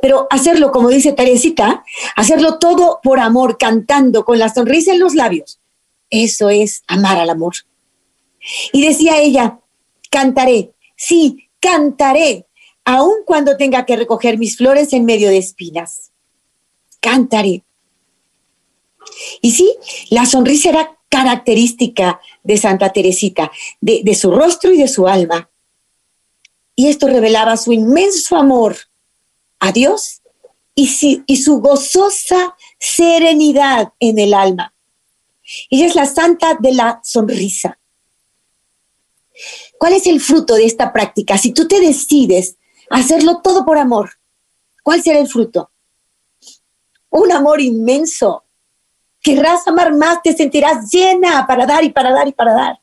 Pero 0.03 0.27
hacerlo, 0.31 0.73
como 0.73 0.89
dice 0.89 1.13
Teresita, 1.13 1.85
hacerlo 2.17 2.59
todo 2.59 3.01
por 3.03 3.21
amor, 3.21 3.57
cantando, 3.59 4.25
con 4.25 4.39
la 4.39 4.49
sonrisa 4.49 4.93
en 4.93 5.01
los 5.01 5.15
labios, 5.15 5.61
eso 6.09 6.51
es 6.51 6.83
amar 6.89 7.19
al 7.19 7.31
amor. 7.31 7.55
Y 8.73 8.85
decía 8.85 9.19
ella, 9.19 9.61
cantaré, 10.11 10.73
sí, 10.97 11.49
cantaré, 11.61 12.47
aun 12.85 13.23
cuando 13.25 13.57
tenga 13.57 13.87
que 13.87 13.97
recoger 13.97 14.39
mis 14.39 14.57
flores 14.57 14.93
en 14.93 15.05
medio 15.05 15.29
de 15.29 15.39
espinas. 15.39 16.11
Cantaré. 17.01 17.65
Y 19.41 19.53
sí, 19.53 19.75
la 20.11 20.27
sonrisa 20.27 20.71
era 20.71 20.99
característica 21.09 22.21
de 22.43 22.57
Santa 22.57 22.93
Teresita, 22.93 23.51
de, 23.81 24.15
su 24.15 24.31
rostro 24.31 24.73
y 24.73 24.79
de 24.79 24.89
su 24.89 25.09
alma. 25.09 25.51
Y 26.77 26.89
esto 26.89 27.09
revelaba 27.09 27.57
su 27.57 27.73
inmenso 27.73 28.37
amor 28.37 28.77
a 29.59 29.73
Dios 29.73 30.23
y, 30.75 31.23
y 31.27 31.37
su 31.37 31.61
gozosa 31.61 32.57
serenidad 32.79 33.93
en 33.99 34.19
el 34.19 34.33
alma. 34.35 34.73
Ella 35.69 35.87
es 35.87 35.95
la 35.97 36.07
santa 36.07 36.57
de 36.59 36.73
la 36.73 37.01
sonrisa. 37.03 37.79
¿Cuál 39.79 39.95
es 39.95 40.07
el 40.07 40.21
fruto 40.21 40.55
de 40.55 40.67
esta 40.67 40.93
práctica? 40.93 41.39
Si 41.39 41.53
tú 41.53 41.67
te 41.67 41.81
decides 41.81 42.57
hacerlo 42.89 43.41
todo 43.43 43.65
por 43.65 43.79
amor, 43.79 44.13
¿cuál 44.83 45.03
será 45.03 45.19
el 45.19 45.29
fruto? 45.29 45.71
Un 47.11 47.33
amor 47.33 47.61
inmenso, 47.61 48.45
querrás 49.21 49.67
amar 49.67 49.95
más, 49.95 50.23
te 50.23 50.33
sentirás 50.33 50.91
llena 50.91 51.47
para 51.47 51.67
dar 51.67 51.85
y 51.85 51.91
para 51.91 52.13
dar 52.13 52.29
y 52.29 52.33
para 52.33 52.55
dar. 52.55 52.81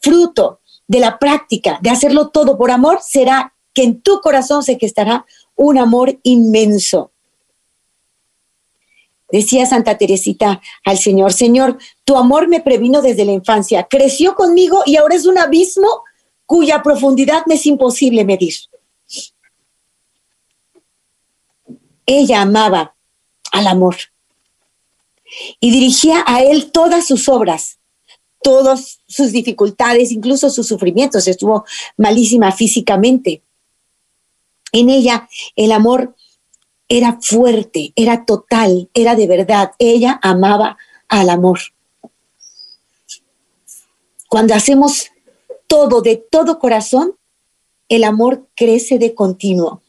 Fruto 0.00 0.60
de 0.86 1.00
la 1.00 1.18
práctica 1.18 1.78
de 1.82 1.90
hacerlo 1.90 2.30
todo 2.30 2.56
por 2.56 2.70
amor 2.70 3.00
será 3.02 3.54
que 3.74 3.82
en 3.82 4.00
tu 4.00 4.20
corazón 4.20 4.62
se 4.62 4.78
gestará 4.78 5.26
un 5.54 5.78
amor 5.78 6.18
inmenso. 6.22 7.12
Decía 9.30 9.66
Santa 9.66 9.98
Teresita 9.98 10.62
al 10.84 10.98
Señor, 10.98 11.32
Señor, 11.32 11.78
tu 12.04 12.16
amor 12.16 12.48
me 12.48 12.60
previno 12.60 13.02
desde 13.02 13.24
la 13.24 13.32
infancia, 13.32 13.86
creció 13.90 14.34
conmigo 14.34 14.82
y 14.86 14.96
ahora 14.96 15.16
es 15.16 15.26
un 15.26 15.38
abismo 15.38 16.04
cuya 16.46 16.82
profundidad 16.82 17.44
me 17.46 17.56
es 17.56 17.66
imposible 17.66 18.24
medir. 18.24 18.54
Ella 22.06 22.42
amaba 22.42 22.95
al 23.52 23.66
amor 23.66 23.96
y 25.60 25.70
dirigía 25.70 26.24
a 26.26 26.42
él 26.42 26.70
todas 26.70 27.06
sus 27.06 27.28
obras, 27.28 27.78
todas 28.42 29.00
sus 29.06 29.32
dificultades, 29.32 30.12
incluso 30.12 30.50
sus 30.50 30.66
sufrimientos. 30.68 31.26
Estuvo 31.26 31.64
malísima 31.96 32.52
físicamente. 32.52 33.42
En 34.72 34.90
ella 34.90 35.28
el 35.56 35.72
amor 35.72 36.14
era 36.88 37.18
fuerte, 37.20 37.92
era 37.96 38.24
total, 38.24 38.88
era 38.94 39.16
de 39.16 39.26
verdad. 39.26 39.72
Ella 39.78 40.20
amaba 40.22 40.76
al 41.08 41.30
amor. 41.30 41.58
Cuando 44.28 44.54
hacemos 44.54 45.10
todo 45.66 46.02
de 46.02 46.16
todo 46.16 46.58
corazón, 46.58 47.16
el 47.88 48.04
amor 48.04 48.48
crece 48.54 48.98
de 48.98 49.14
continuo. 49.14 49.82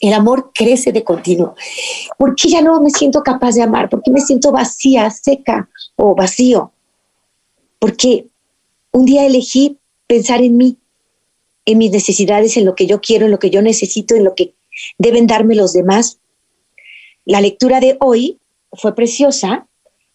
El 0.00 0.12
amor 0.12 0.52
crece 0.54 0.92
de 0.92 1.02
continuo. 1.02 1.54
¿Por 2.18 2.36
qué 2.36 2.48
ya 2.48 2.62
no 2.62 2.80
me 2.80 2.90
siento 2.90 3.22
capaz 3.22 3.54
de 3.54 3.62
amar? 3.62 3.88
¿Por 3.88 4.02
qué 4.02 4.10
me 4.10 4.20
siento 4.20 4.52
vacía, 4.52 5.10
seca 5.10 5.68
o 5.96 6.14
vacío? 6.14 6.72
Porque 7.78 8.26
un 8.92 9.04
día 9.04 9.26
elegí 9.26 9.78
pensar 10.06 10.40
en 10.40 10.56
mí, 10.56 10.76
en 11.64 11.78
mis 11.78 11.90
necesidades, 11.90 12.56
en 12.56 12.64
lo 12.64 12.74
que 12.74 12.86
yo 12.86 13.00
quiero, 13.00 13.26
en 13.26 13.32
lo 13.32 13.38
que 13.38 13.50
yo 13.50 13.60
necesito, 13.60 14.14
en 14.14 14.24
lo 14.24 14.34
que 14.34 14.54
deben 14.98 15.26
darme 15.26 15.54
los 15.54 15.72
demás. 15.72 16.18
La 17.24 17.40
lectura 17.40 17.80
de 17.80 17.96
hoy 18.00 18.38
fue 18.72 18.94
preciosa 18.94 19.66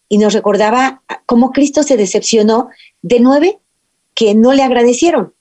y 0.08 0.18
nos 0.18 0.32
recordaba 0.32 1.02
cómo 1.26 1.52
Cristo 1.52 1.82
se 1.82 1.96
decepcionó 1.96 2.68
de 3.02 3.20
nueve 3.20 3.58
que 4.14 4.34
no 4.34 4.52
le 4.52 4.62
agradecieron 4.62 5.34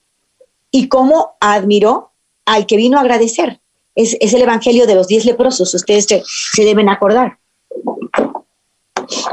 y 0.72 0.88
cómo 0.88 1.32
admiró 1.40 2.12
al 2.46 2.66
que 2.66 2.78
vino 2.78 2.98
a 2.98 3.02
agradecer 3.02 3.62
es, 3.96 4.18
el 4.20 4.42
Evangelio 4.42 4.88
de 4.88 4.96
los 4.96 5.08
diez 5.08 5.26
leprosos, 5.26 5.74
ustedes 5.74 6.06
se, 6.06 6.24
deben 6.64 6.90
acordar. 6.90 7.38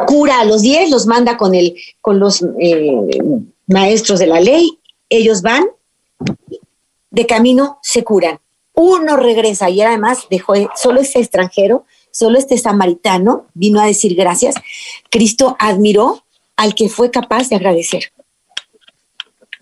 Cura 0.07 0.41
a 0.41 0.45
los 0.45 0.63
diez, 0.63 0.91
los 0.91 1.07
manda 1.07 1.37
con, 1.37 1.55
el, 1.55 1.77
con 2.01 2.19
los 2.19 2.45
eh, 2.59 2.93
maestros 3.67 4.19
de 4.19 4.27
la 4.27 4.41
ley, 4.41 4.79
ellos 5.09 5.43
van, 5.43 5.65
de 7.11 7.27
camino 7.27 7.79
se 7.83 8.05
curan. 8.05 8.39
Uno 8.75 9.17
regresa 9.17 9.69
y 9.69 9.81
además 9.83 10.27
dejó 10.31 10.55
solo 10.77 11.01
este 11.01 11.21
extranjero, 11.21 11.85
solo 12.11 12.39
este 12.39 12.57
samaritano 12.57 13.47
vino 13.55 13.81
a 13.81 13.87
decir 13.87 14.15
gracias. 14.15 14.55
Cristo 15.11 15.57
admiró 15.59 16.25
al 16.57 16.75
que 16.75 16.89
fue 16.89 17.11
capaz 17.11 17.49
de 17.49 17.57
agradecer. 17.57 18.13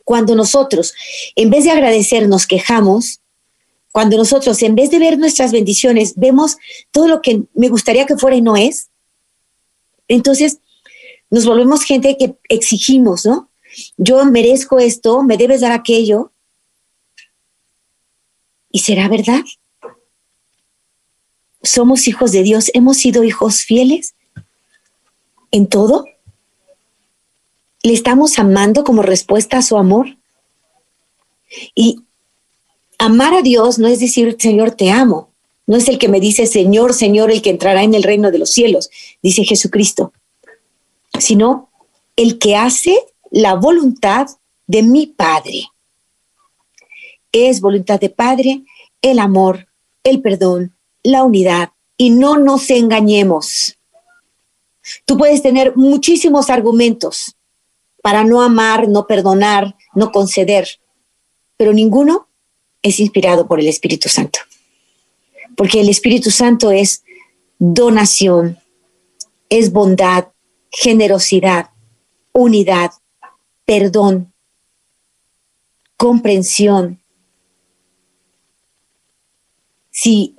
Cuando 0.04 0.34
nosotros, 0.34 0.94
en 1.36 1.50
vez 1.50 1.64
de 1.64 1.70
agradecer, 1.70 2.28
nos 2.28 2.46
quejamos, 2.46 3.20
cuando 3.92 4.16
nosotros, 4.16 4.62
en 4.62 4.74
vez 4.74 4.90
de 4.90 4.98
ver 4.98 5.18
nuestras 5.18 5.52
bendiciones, 5.52 6.14
vemos 6.16 6.56
todo 6.90 7.08
lo 7.08 7.22
que 7.22 7.42
me 7.54 7.68
gustaría 7.68 8.06
que 8.06 8.16
fuera 8.16 8.36
y 8.36 8.42
no 8.42 8.56
es, 8.56 8.90
entonces 10.08 10.60
nos 11.30 11.44
volvemos 11.46 11.84
gente 11.84 12.16
que 12.16 12.36
exigimos, 12.48 13.26
¿no? 13.26 13.50
Yo 13.96 14.24
merezco 14.24 14.78
esto, 14.78 15.22
me 15.22 15.36
debes 15.36 15.60
dar 15.60 15.72
aquello. 15.72 16.32
¿Y 18.70 18.80
será 18.80 19.08
verdad? 19.08 19.44
¿Somos 21.62 22.08
hijos 22.08 22.32
de 22.32 22.42
Dios? 22.42 22.70
¿Hemos 22.74 22.98
sido 22.98 23.24
hijos 23.24 23.62
fieles 23.62 24.14
en 25.50 25.68
todo? 25.68 26.06
¿Le 27.82 27.92
estamos 27.92 28.38
amando 28.38 28.84
como 28.84 29.02
respuesta 29.02 29.58
a 29.58 29.62
su 29.62 29.76
amor? 29.76 30.16
Y 31.74 32.04
amar 32.98 33.34
a 33.34 33.42
Dios 33.42 33.78
no 33.78 33.88
es 33.88 34.00
decir, 34.00 34.36
Señor, 34.38 34.72
te 34.72 34.90
amo. 34.90 35.30
No 35.66 35.76
es 35.76 35.88
el 35.88 35.98
que 35.98 36.08
me 36.08 36.20
dice, 36.20 36.46
Señor, 36.46 36.94
Señor, 36.94 37.30
el 37.30 37.42
que 37.42 37.50
entrará 37.50 37.82
en 37.82 37.94
el 37.94 38.02
reino 38.02 38.30
de 38.30 38.38
los 38.38 38.50
cielos, 38.50 38.90
dice 39.22 39.44
Jesucristo, 39.44 40.12
sino 41.18 41.70
el 42.16 42.38
que 42.38 42.56
hace 42.56 42.98
la 43.30 43.54
voluntad 43.54 44.28
de 44.66 44.82
mi 44.82 45.06
Padre. 45.06 45.68
Es 47.32 47.60
voluntad 47.60 48.00
de 48.00 48.10
Padre 48.10 48.64
el 49.02 49.18
amor, 49.18 49.68
el 50.04 50.22
perdón, 50.22 50.74
la 51.02 51.24
unidad. 51.24 51.70
Y 51.96 52.10
no 52.10 52.38
nos 52.38 52.70
engañemos. 52.70 53.78
Tú 55.04 55.18
puedes 55.18 55.42
tener 55.42 55.76
muchísimos 55.76 56.48
argumentos 56.48 57.36
para 58.02 58.24
no 58.24 58.40
amar, 58.40 58.88
no 58.88 59.06
perdonar, 59.06 59.76
no 59.94 60.12
conceder, 60.12 60.80
pero 61.56 61.72
ninguno 61.72 62.27
es 62.82 63.00
inspirado 63.00 63.46
por 63.46 63.60
el 63.60 63.68
Espíritu 63.68 64.08
Santo. 64.08 64.40
Porque 65.56 65.80
el 65.80 65.88
Espíritu 65.88 66.30
Santo 66.30 66.70
es 66.70 67.02
donación, 67.58 68.58
es 69.48 69.72
bondad, 69.72 70.28
generosidad, 70.70 71.70
unidad, 72.32 72.92
perdón, 73.64 74.32
comprensión. 75.96 77.02
Si 79.90 80.36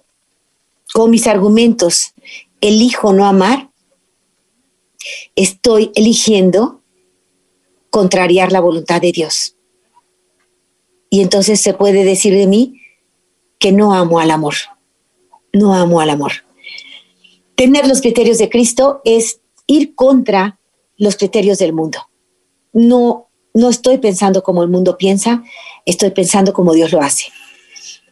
con 0.94 1.12
mis 1.12 1.28
argumentos 1.28 2.14
elijo 2.62 3.14
no 3.14 3.26
amar, 3.26 3.70
estoy 5.36 5.92
eligiendo 5.96 6.82
contrariar 7.90 8.52
la 8.52 8.62
voluntad 8.62 9.02
de 9.02 9.12
Dios. 9.12 9.56
Y 11.10 11.22
entonces 11.22 11.60
se 11.60 11.74
puede 11.74 12.04
decir 12.04 12.34
de 12.34 12.48
mí 12.48 12.82
que 13.58 13.72
no 13.72 13.94
amo 13.94 14.20
al 14.20 14.32
amor, 14.32 14.56
no 15.54 15.74
amo 15.74 16.00
al 16.02 16.10
amor. 16.10 16.32
Tener 17.56 17.88
los 17.88 18.02
criterios 18.02 18.38
de 18.38 18.50
Cristo 18.50 19.02
es 19.04 19.42
ir 19.68 19.96
contra 19.96 20.60
los 20.98 21.18
criterios 21.18 21.58
del 21.58 21.74
mundo. 21.74 22.00
No, 22.72 23.30
no 23.54 23.70
estoy 23.70 23.98
pensando 23.98 24.44
como 24.44 24.64
el 24.64 24.70
mundo 24.70 24.98
piensa, 24.98 25.44
estoy 25.86 26.12
pensando 26.12 26.54
como 26.54 26.74
Dios 26.74 26.92
lo 26.92 27.02
hace. 27.02 27.26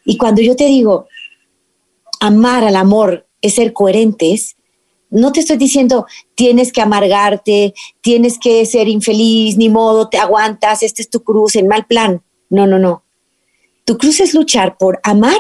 Y 0.06 0.18
cuando 0.18 0.42
yo 0.42 0.56
te 0.56 0.66
digo, 0.66 1.08
amar 2.20 2.64
al 2.64 2.76
amor 2.76 3.28
es 3.42 3.56
ser 3.56 3.74
coherentes, 3.74 4.58
no 5.10 5.32
te 5.32 5.40
estoy 5.40 5.58
diciendo 5.58 6.06
tienes 6.36 6.74
que 6.74 6.82
amargarte, 6.82 7.74
tienes 8.02 8.38
que 8.40 8.66
ser 8.66 8.88
infeliz, 8.88 9.58
ni 9.58 9.70
modo, 9.70 10.10
te 10.10 10.18
aguantas, 10.18 10.84
este 10.84 11.02
es 11.02 11.10
tu 11.10 11.24
cruz, 11.24 11.56
en 11.56 11.68
mal 11.68 11.86
plan. 11.86 12.24
No, 12.50 12.68
no, 12.68 12.80
no. 12.80 13.04
Tu 13.86 13.98
cruz 13.98 14.20
es 14.20 14.34
luchar 14.34 14.78
por 14.78 15.00
amar 15.04 15.38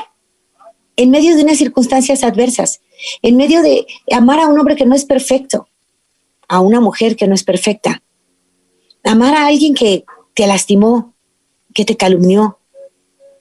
en 0.95 1.11
medio 1.11 1.35
de 1.35 1.43
unas 1.43 1.57
circunstancias 1.57 2.23
adversas, 2.23 2.81
en 3.21 3.37
medio 3.37 3.61
de 3.61 3.85
amar 4.11 4.39
a 4.39 4.47
un 4.47 4.59
hombre 4.59 4.75
que 4.75 4.85
no 4.85 4.95
es 4.95 5.05
perfecto, 5.05 5.67
a 6.47 6.59
una 6.59 6.79
mujer 6.79 7.15
que 7.15 7.27
no 7.27 7.35
es 7.35 7.43
perfecta, 7.43 8.01
amar 9.03 9.35
a 9.35 9.47
alguien 9.47 9.73
que 9.73 10.05
te 10.33 10.47
lastimó, 10.47 11.13
que 11.73 11.85
te 11.85 11.97
calumnió. 11.97 12.59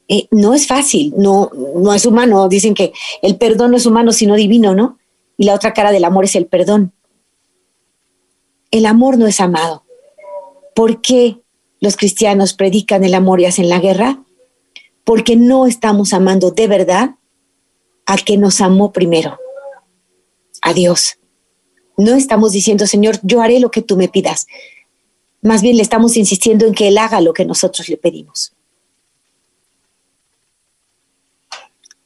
Eh, 0.08 0.28
no 0.30 0.54
es 0.54 0.66
fácil, 0.66 1.14
no, 1.16 1.50
no 1.74 1.92
es 1.94 2.06
humano. 2.06 2.48
Dicen 2.48 2.74
que 2.74 2.92
el 3.22 3.36
perdón 3.36 3.72
no 3.72 3.76
es 3.76 3.86
humano, 3.86 4.12
sino 4.12 4.36
divino, 4.36 4.74
¿no? 4.74 4.98
y 5.36 5.44
la 5.44 5.54
otra 5.54 5.72
cara 5.72 5.92
del 5.92 6.04
amor 6.04 6.24
es 6.24 6.34
el 6.34 6.46
perdón. 6.46 6.92
El 8.70 8.86
amor 8.86 9.18
no 9.18 9.26
es 9.26 9.40
amado. 9.40 9.84
¿Por 10.74 11.00
qué 11.00 11.40
los 11.80 11.96
cristianos 11.96 12.54
predican 12.54 13.04
el 13.04 13.14
amor 13.14 13.40
y 13.40 13.46
hacen 13.46 13.68
la 13.68 13.80
guerra? 13.80 14.22
Porque 15.04 15.36
no 15.36 15.66
estamos 15.66 16.12
amando 16.12 16.50
de 16.50 16.66
verdad 16.66 17.10
al 18.06 18.24
que 18.24 18.36
nos 18.36 18.60
amó 18.60 18.92
primero, 18.92 19.38
a 20.62 20.72
Dios. 20.72 21.18
No 21.96 22.14
estamos 22.14 22.52
diciendo, 22.52 22.86
Señor, 22.86 23.18
yo 23.22 23.40
haré 23.40 23.60
lo 23.60 23.70
que 23.70 23.82
tú 23.82 23.96
me 23.96 24.08
pidas. 24.08 24.46
Más 25.42 25.62
bien 25.62 25.76
le 25.76 25.82
estamos 25.82 26.16
insistiendo 26.16 26.66
en 26.66 26.74
que 26.74 26.88
Él 26.88 26.98
haga 26.98 27.20
lo 27.20 27.32
que 27.32 27.44
nosotros 27.44 27.88
le 27.88 27.96
pedimos. 27.96 28.52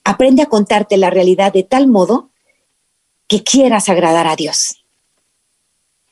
Aprende 0.04 0.42
a 0.42 0.46
contarte 0.46 0.96
la 0.96 1.10
realidad 1.10 1.52
de 1.52 1.62
tal 1.62 1.86
modo 1.86 2.30
que 3.26 3.42
quieras 3.42 3.88
agradar 3.88 4.26
a 4.26 4.36
Dios. 4.36 4.84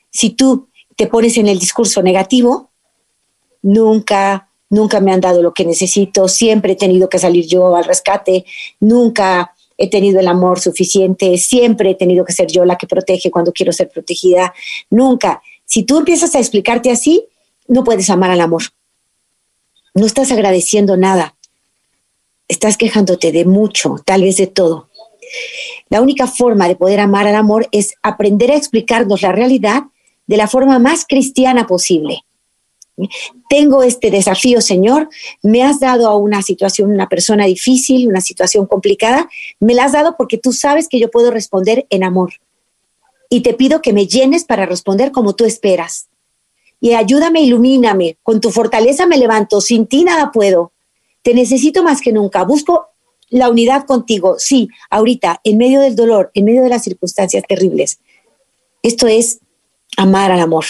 Si 0.09 0.29
tú 0.29 0.69
te 0.95 1.07
pones 1.07 1.37
en 1.37 1.47
el 1.47 1.59
discurso 1.59 2.01
negativo, 2.01 2.68
nunca, 3.61 4.49
nunca 4.69 4.99
me 4.99 5.11
han 5.11 5.21
dado 5.21 5.41
lo 5.41 5.53
que 5.53 5.65
necesito, 5.65 6.27
siempre 6.27 6.73
he 6.73 6.75
tenido 6.75 7.09
que 7.09 7.19
salir 7.19 7.45
yo 7.47 7.75
al 7.75 7.83
rescate, 7.83 8.45
nunca 8.79 9.53
he 9.77 9.89
tenido 9.89 10.19
el 10.19 10.27
amor 10.27 10.59
suficiente, 10.59 11.37
siempre 11.37 11.91
he 11.91 11.95
tenido 11.95 12.25
que 12.25 12.33
ser 12.33 12.47
yo 12.47 12.65
la 12.65 12.77
que 12.77 12.87
protege 12.87 13.31
cuando 13.31 13.53
quiero 13.53 13.71
ser 13.71 13.89
protegida, 13.89 14.53
nunca. 14.89 15.41
Si 15.65 15.83
tú 15.83 15.99
empiezas 15.99 16.35
a 16.35 16.39
explicarte 16.39 16.91
así, 16.91 17.25
no 17.67 17.83
puedes 17.83 18.09
amar 18.09 18.31
al 18.31 18.41
amor. 18.41 18.63
No 19.93 20.05
estás 20.05 20.31
agradeciendo 20.31 20.97
nada. 20.97 21.35
Estás 22.47 22.77
quejándote 22.77 23.31
de 23.31 23.45
mucho, 23.45 23.95
tal 24.05 24.23
vez 24.23 24.37
de 24.37 24.47
todo. 24.47 24.89
La 25.89 26.01
única 26.01 26.27
forma 26.27 26.67
de 26.67 26.75
poder 26.75 26.99
amar 26.99 27.27
al 27.27 27.35
amor 27.35 27.67
es 27.71 27.93
aprender 28.01 28.51
a 28.51 28.55
explicarnos 28.55 29.21
la 29.21 29.31
realidad 29.31 29.83
de 30.27 30.37
la 30.37 30.47
forma 30.47 30.77
más 30.79 31.05
cristiana 31.07 31.67
posible. 31.67 32.23
Tengo 33.49 33.83
este 33.83 34.11
desafío, 34.11 34.61
Señor, 34.61 35.09
me 35.41 35.63
has 35.63 35.79
dado 35.79 36.07
a 36.07 36.17
una 36.17 36.41
situación, 36.41 36.91
una 36.91 37.07
persona 37.07 37.45
difícil, 37.45 38.07
una 38.07 38.21
situación 38.21 38.65
complicada, 38.65 39.29
me 39.59 39.73
la 39.73 39.85
has 39.85 39.93
dado 39.93 40.15
porque 40.17 40.37
tú 40.37 40.53
sabes 40.53 40.87
que 40.87 40.99
yo 40.99 41.11
puedo 41.11 41.31
responder 41.31 41.85
en 41.89 42.03
amor. 42.03 42.33
Y 43.29 43.41
te 43.41 43.53
pido 43.53 43.81
que 43.81 43.93
me 43.93 44.07
llenes 44.07 44.43
para 44.43 44.65
responder 44.65 45.11
como 45.11 45.35
tú 45.35 45.45
esperas. 45.45 46.07
Y 46.81 46.93
ayúdame, 46.93 47.41
ilumíname, 47.41 48.17
con 48.23 48.41
tu 48.41 48.51
fortaleza 48.51 49.05
me 49.05 49.17
levanto, 49.17 49.61
sin 49.61 49.85
ti 49.85 50.03
nada 50.03 50.31
puedo. 50.31 50.71
Te 51.21 51.33
necesito 51.33 51.83
más 51.83 52.01
que 52.01 52.13
nunca, 52.13 52.43
busco 52.43 52.87
la 53.29 53.49
unidad 53.49 53.85
contigo, 53.85 54.39
sí, 54.39 54.69
ahorita, 54.89 55.41
en 55.43 55.57
medio 55.57 55.81
del 55.81 55.95
dolor, 55.95 56.31
en 56.33 56.45
medio 56.45 56.63
de 56.63 56.69
las 56.69 56.83
circunstancias 56.83 57.43
terribles. 57.47 57.99
Esto 58.81 59.07
es 59.07 59.39
amar 59.97 60.31
al 60.31 60.39
amor. 60.39 60.65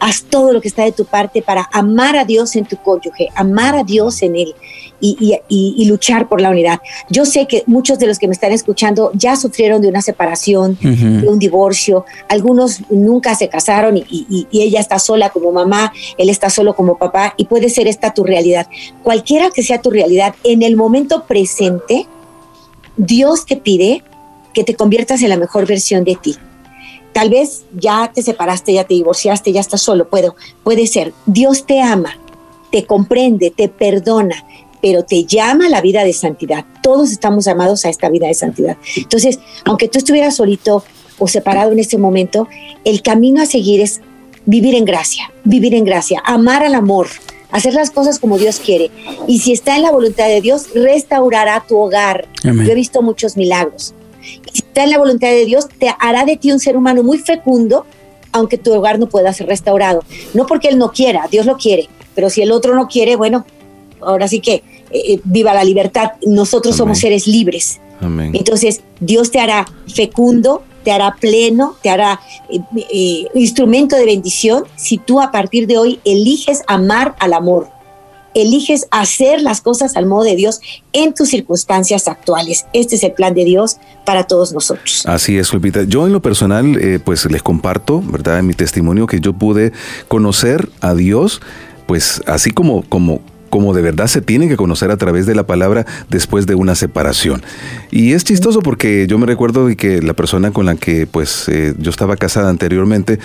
Haz 0.00 0.22
todo 0.22 0.52
lo 0.52 0.60
que 0.60 0.68
está 0.68 0.84
de 0.84 0.92
tu 0.92 1.04
parte 1.04 1.42
para 1.42 1.68
amar 1.72 2.16
a 2.16 2.24
Dios 2.24 2.54
en 2.54 2.64
tu 2.64 2.76
cónyuge, 2.76 3.28
amar 3.34 3.74
a 3.74 3.82
Dios 3.82 4.22
en 4.22 4.36
él 4.36 4.54
y, 5.00 5.84
luchar 5.86 6.28
por 6.28 6.40
la 6.40 6.50
unidad. 6.50 6.80
Yo 7.10 7.24
sé 7.24 7.46
que 7.46 7.64
muchos 7.66 7.98
de 7.98 8.06
los 8.06 8.18
que 8.18 8.28
me 8.28 8.34
están 8.34 8.52
escuchando 8.52 9.10
ya 9.14 9.36
sufrieron 9.36 9.82
de 9.82 9.88
una 9.88 10.02
separación, 10.02 10.78
de 10.80 11.26
un 11.28 11.38
divorcio, 11.38 12.04
algunos 12.28 12.82
nunca 12.90 13.34
se 13.34 13.48
casaron 13.48 13.96
y, 13.96 14.46
ella 14.52 14.80
está 14.80 14.98
sola 14.98 15.30
como 15.30 15.50
mamá, 15.50 15.92
él 16.16 16.30
está 16.30 16.50
solo 16.50 16.76
como 16.76 16.98
papá 16.98 17.34
y 17.36 17.46
puede 17.46 17.70
ser 17.70 17.88
esta 17.88 18.14
tu 18.14 18.24
realidad. 18.24 18.68
Cualquiera 19.02 19.50
que 19.50 19.62
sea 19.62 19.80
tu 19.80 19.90
realidad, 19.90 20.34
en 20.44 20.62
el 20.62 20.76
momento 20.76 21.24
presente, 21.24 22.06
Dios 22.96 23.46
te 23.46 23.56
pide 23.56 24.02
que 24.52 24.64
te 24.64 24.74
conviertas 24.74 25.22
en 25.22 25.30
la 25.30 25.36
mejor 25.36 25.66
versión 25.66 26.04
de 26.04 26.16
ti 26.16 26.36
Tal 27.18 27.30
vez 27.30 27.64
ya 27.76 28.12
te 28.14 28.22
separaste, 28.22 28.74
ya 28.74 28.84
te 28.84 28.94
divorciaste, 28.94 29.50
ya 29.50 29.60
estás 29.60 29.82
solo, 29.82 30.08
puedo, 30.08 30.36
puede 30.62 30.86
ser. 30.86 31.12
Dios 31.26 31.66
te 31.66 31.80
ama, 31.80 32.16
te 32.70 32.86
comprende, 32.86 33.50
te 33.50 33.68
perdona, 33.68 34.44
pero 34.80 35.02
te 35.02 35.24
llama 35.24 35.66
a 35.66 35.68
la 35.68 35.80
vida 35.80 36.04
de 36.04 36.12
santidad. 36.12 36.64
Todos 36.80 37.10
estamos 37.10 37.44
llamados 37.44 37.84
a 37.84 37.88
esta 37.88 38.08
vida 38.08 38.28
de 38.28 38.34
santidad. 38.34 38.76
Entonces, 38.94 39.40
aunque 39.64 39.88
tú 39.88 39.98
estuvieras 39.98 40.36
solito 40.36 40.84
o 41.18 41.26
separado 41.26 41.72
en 41.72 41.80
este 41.80 41.98
momento, 41.98 42.46
el 42.84 43.02
camino 43.02 43.42
a 43.42 43.46
seguir 43.46 43.80
es 43.80 44.00
vivir 44.46 44.76
en 44.76 44.84
gracia, 44.84 45.32
vivir 45.42 45.74
en 45.74 45.84
gracia, 45.84 46.22
amar 46.24 46.62
al 46.62 46.76
amor, 46.76 47.08
hacer 47.50 47.74
las 47.74 47.90
cosas 47.90 48.20
como 48.20 48.38
Dios 48.38 48.60
quiere. 48.64 48.92
Y 49.26 49.40
si 49.40 49.52
está 49.52 49.74
en 49.74 49.82
la 49.82 49.90
voluntad 49.90 50.28
de 50.28 50.40
Dios, 50.40 50.68
restaurará 50.72 51.64
tu 51.66 51.78
hogar. 51.78 52.28
Yo 52.44 52.52
he 52.52 52.76
visto 52.76 53.02
muchos 53.02 53.36
milagros 53.36 53.92
está 54.78 54.84
en 54.84 54.90
la 54.90 54.98
voluntad 54.98 55.28
de 55.28 55.44
Dios, 55.44 55.66
te 55.76 55.92
hará 55.98 56.24
de 56.24 56.36
ti 56.36 56.52
un 56.52 56.60
ser 56.60 56.76
humano 56.76 57.02
muy 57.02 57.18
fecundo, 57.18 57.84
aunque 58.30 58.58
tu 58.58 58.72
hogar 58.72 59.00
no 59.00 59.08
pueda 59.08 59.32
ser 59.32 59.48
restaurado. 59.48 60.04
No 60.34 60.46
porque 60.46 60.68
Él 60.68 60.78
no 60.78 60.92
quiera, 60.92 61.26
Dios 61.28 61.46
lo 61.46 61.56
quiere, 61.56 61.88
pero 62.14 62.30
si 62.30 62.42
el 62.42 62.52
otro 62.52 62.76
no 62.76 62.86
quiere, 62.86 63.16
bueno, 63.16 63.44
ahora 64.00 64.28
sí 64.28 64.38
que 64.38 64.62
eh, 64.92 65.20
viva 65.24 65.52
la 65.52 65.64
libertad, 65.64 66.12
nosotros 66.24 66.76
somos 66.76 66.98
seres 66.98 67.26
libres. 67.26 67.80
Entonces, 68.00 68.82
Dios 69.00 69.32
te 69.32 69.40
hará 69.40 69.66
fecundo, 69.92 70.62
te 70.84 70.92
hará 70.92 71.16
pleno, 71.18 71.74
te 71.82 71.90
hará 71.90 72.20
eh, 72.48 73.26
instrumento 73.34 73.96
de 73.96 74.04
bendición 74.04 74.62
si 74.76 74.98
tú 74.98 75.20
a 75.20 75.32
partir 75.32 75.66
de 75.66 75.76
hoy 75.76 75.98
eliges 76.04 76.62
amar 76.68 77.16
al 77.18 77.32
amor 77.32 77.66
eliges 78.42 78.86
hacer 78.90 79.40
las 79.42 79.60
cosas 79.60 79.96
al 79.96 80.06
modo 80.06 80.24
de 80.24 80.36
Dios 80.36 80.60
en 80.92 81.14
tus 81.14 81.28
circunstancias 81.28 82.08
actuales. 82.08 82.66
Este 82.72 82.96
es 82.96 83.02
el 83.02 83.12
plan 83.12 83.34
de 83.34 83.44
Dios 83.44 83.76
para 84.04 84.24
todos 84.24 84.52
nosotros. 84.52 85.04
Así 85.06 85.38
es, 85.38 85.52
Lupita. 85.52 85.82
Yo 85.84 86.06
en 86.06 86.12
lo 86.12 86.22
personal, 86.22 86.76
eh, 86.80 86.98
pues 87.02 87.30
les 87.30 87.42
comparto, 87.42 88.02
¿verdad? 88.02 88.38
En 88.38 88.46
mi 88.46 88.54
testimonio 88.54 89.06
que 89.06 89.20
yo 89.20 89.32
pude 89.32 89.72
conocer 90.08 90.68
a 90.80 90.94
Dios, 90.94 91.40
pues 91.86 92.22
así 92.26 92.50
como, 92.50 92.82
como, 92.82 93.20
como 93.50 93.74
de 93.74 93.82
verdad 93.82 94.06
se 94.06 94.20
tiene 94.20 94.48
que 94.48 94.56
conocer 94.56 94.90
a 94.90 94.96
través 94.96 95.26
de 95.26 95.34
la 95.34 95.46
palabra 95.46 95.86
después 96.08 96.46
de 96.46 96.54
una 96.54 96.74
separación. 96.74 97.42
Y 97.90 98.12
es 98.12 98.24
chistoso 98.24 98.60
porque 98.60 99.06
yo 99.08 99.18
me 99.18 99.26
recuerdo 99.26 99.66
de 99.66 99.76
que 99.76 100.02
la 100.02 100.14
persona 100.14 100.50
con 100.50 100.66
la 100.66 100.76
que 100.76 101.06
pues 101.06 101.48
eh, 101.48 101.74
yo 101.78 101.90
estaba 101.90 102.16
casada 102.16 102.50
anteriormente, 102.50 103.18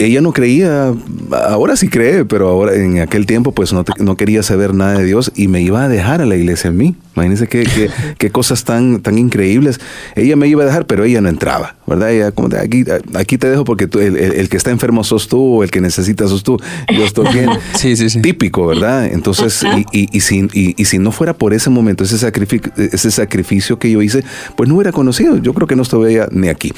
ella 0.00 0.22
no 0.22 0.32
creía, 0.32 0.94
ahora 1.30 1.76
sí 1.76 1.88
cree, 1.88 2.24
pero 2.24 2.48
ahora 2.48 2.74
en 2.74 3.00
aquel 3.00 3.26
tiempo 3.26 3.52
pues 3.52 3.72
no, 3.72 3.84
no 3.98 4.16
quería 4.16 4.42
saber 4.42 4.72
nada 4.72 4.98
de 4.98 5.04
Dios 5.04 5.30
y 5.34 5.48
me 5.48 5.60
iba 5.60 5.84
a 5.84 5.88
dejar 5.88 6.22
a 6.22 6.26
la 6.26 6.36
iglesia 6.36 6.68
en 6.68 6.76
mí. 6.78 6.96
Imagínense 7.14 7.48
qué, 7.48 7.64
qué, 7.64 7.90
qué, 8.18 8.30
cosas 8.30 8.64
tan, 8.64 9.00
tan 9.00 9.18
increíbles. 9.18 9.78
Ella 10.16 10.36
me 10.36 10.48
iba 10.48 10.62
a 10.62 10.66
dejar, 10.66 10.86
pero 10.86 11.04
ella 11.04 11.20
no 11.20 11.28
entraba, 11.28 11.76
¿verdad? 11.86 12.12
Ella, 12.12 12.32
como 12.32 12.48
de, 12.48 12.60
aquí, 12.60 12.84
aquí 13.14 13.36
te 13.36 13.50
dejo 13.50 13.64
porque 13.64 13.86
tú, 13.88 13.98
el, 13.98 14.16
el, 14.16 14.48
que 14.48 14.56
está 14.56 14.70
enfermo 14.70 15.04
sos 15.04 15.28
tú, 15.28 15.62
el 15.62 15.70
que 15.70 15.80
necesita 15.80 16.26
sos 16.28 16.42
tú. 16.42 16.58
Yo 16.96 17.04
estoy 17.04 17.32
bien. 17.32 17.50
sí, 17.74 17.96
sí, 17.96 18.08
sí. 18.08 18.22
Típico, 18.22 18.66
¿verdad? 18.66 19.06
Entonces, 19.06 19.62
y, 19.92 19.98
y, 20.00 20.08
y, 20.16 20.20
si, 20.20 20.48
y, 20.52 20.84
si 20.84 20.98
no 20.98 21.12
fuera 21.12 21.34
por 21.34 21.52
ese 21.52 21.68
momento, 21.68 22.04
ese 22.04 22.16
sacrificio, 22.16 22.72
ese 22.76 23.10
sacrificio 23.10 23.78
que 23.78 23.90
yo 23.90 24.00
hice, 24.00 24.24
pues 24.56 24.68
no 24.68 24.76
hubiera 24.76 24.92
conocido. 24.92 25.36
Yo 25.36 25.52
creo 25.52 25.66
que 25.66 25.76
no 25.76 25.82
estuviera 25.82 26.28
ni 26.30 26.48
aquí. 26.48 26.72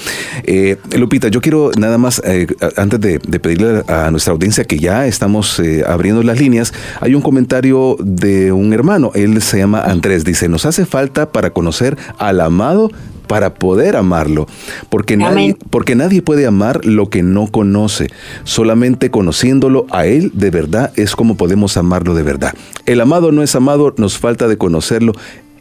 Eh, 0.44 0.76
Lupita, 0.96 1.28
yo 1.28 1.40
quiero 1.40 1.70
nada 1.78 1.98
más, 1.98 2.20
eh, 2.24 2.46
antes 2.76 3.00
de, 3.00 3.12
de, 3.18 3.40
pedirle 3.40 3.83
a 3.88 4.11
nuestra 4.11 4.33
audiencia 4.33 4.64
que 4.64 4.79
ya 4.79 5.07
estamos 5.07 5.59
eh, 5.59 5.85
abriendo 5.87 6.22
las 6.22 6.38
líneas, 6.38 6.72
hay 7.01 7.14
un 7.14 7.22
comentario 7.22 7.96
de 8.01 8.53
un 8.53 8.72
hermano. 8.72 9.11
Él 9.14 9.40
se 9.42 9.59
llama 9.59 9.83
Andrés 9.83 10.25
dice, 10.25 10.48
nos 10.48 10.66
hace 10.66 10.87
falta 10.87 11.31
para 11.33 11.51
conocer 11.51 11.96
al 12.18 12.40
amado 12.40 12.90
para 13.27 13.55
poder 13.55 13.96
amarlo, 13.96 14.46
porque 14.90 15.16
nadie, 15.16 15.57
porque 15.70 15.94
nadie 15.94 16.20
puede 16.20 16.44
amar 16.44 16.85
lo 16.85 17.09
que 17.09 17.22
no 17.22 17.46
conoce. 17.46 18.11
Solamente 18.44 19.11
conociéndolo 19.11 19.87
a 19.90 20.05
Él 20.05 20.33
de 20.35 20.51
verdad 20.51 20.92
es 20.96 21.16
como 21.16 21.37
podemos 21.37 21.79
amarlo 21.79 22.14
de 22.14 22.25
verdad. 22.25 22.53
El 22.85 23.01
amado 23.01 23.33
no 23.33 23.42
es 23.42 23.55
amado, 23.55 23.94
nos 23.96 24.18
falta 24.18 24.48
de 24.48 24.59
conocerlo. 24.59 25.14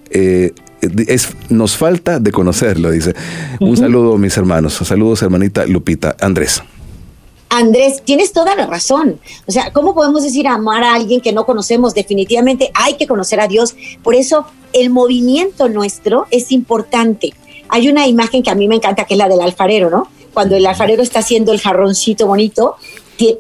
Eh, 0.10 0.54
es, 1.08 1.30
nos 1.50 1.78
falta 1.78 2.20
de 2.20 2.32
conocerlo, 2.32 2.92
dice. 2.92 3.16
Un 3.60 3.78
saludo, 3.78 4.18
mis 4.18 4.36
hermanos. 4.36 4.74
Saludos, 4.74 5.22
hermanita 5.22 5.66
Lupita. 5.66 6.16
Andrés. 6.20 6.62
Andrés, 7.54 8.02
tienes 8.06 8.32
toda 8.32 8.56
la 8.56 8.66
razón. 8.66 9.20
O 9.46 9.52
sea, 9.52 9.74
¿cómo 9.74 9.94
podemos 9.94 10.24
decir 10.24 10.48
amar 10.48 10.86
a 10.86 10.94
alguien 10.94 11.20
que 11.20 11.34
no 11.34 11.46
conocemos? 11.46 11.94
Definitivamente 11.94 12.72
hay 12.74 12.96
que 12.96 13.08
conocer 13.08 13.42
a 13.42 13.50
Dios. 13.50 13.76
Por 14.02 14.16
eso 14.16 14.46
el 14.72 14.90
movimiento 14.90 15.68
nuestro 15.68 16.28
es 16.32 16.54
importante. 16.54 17.34
Hay 17.68 17.90
una 17.90 18.08
imagen 18.08 18.42
que 18.42 18.52
a 18.52 18.56
mí 18.56 18.70
me 18.70 18.76
encanta, 18.76 19.04
que 19.04 19.16
es 19.16 19.18
la 19.18 19.28
del 19.28 19.42
alfarero, 19.42 19.90
¿no? 19.90 20.08
Cuando 20.34 20.56
el 20.56 20.66
alfarero 20.66 21.04
está 21.04 21.20
haciendo 21.20 21.52
el 21.52 21.60
jarroncito 21.60 22.26
bonito, 22.26 22.78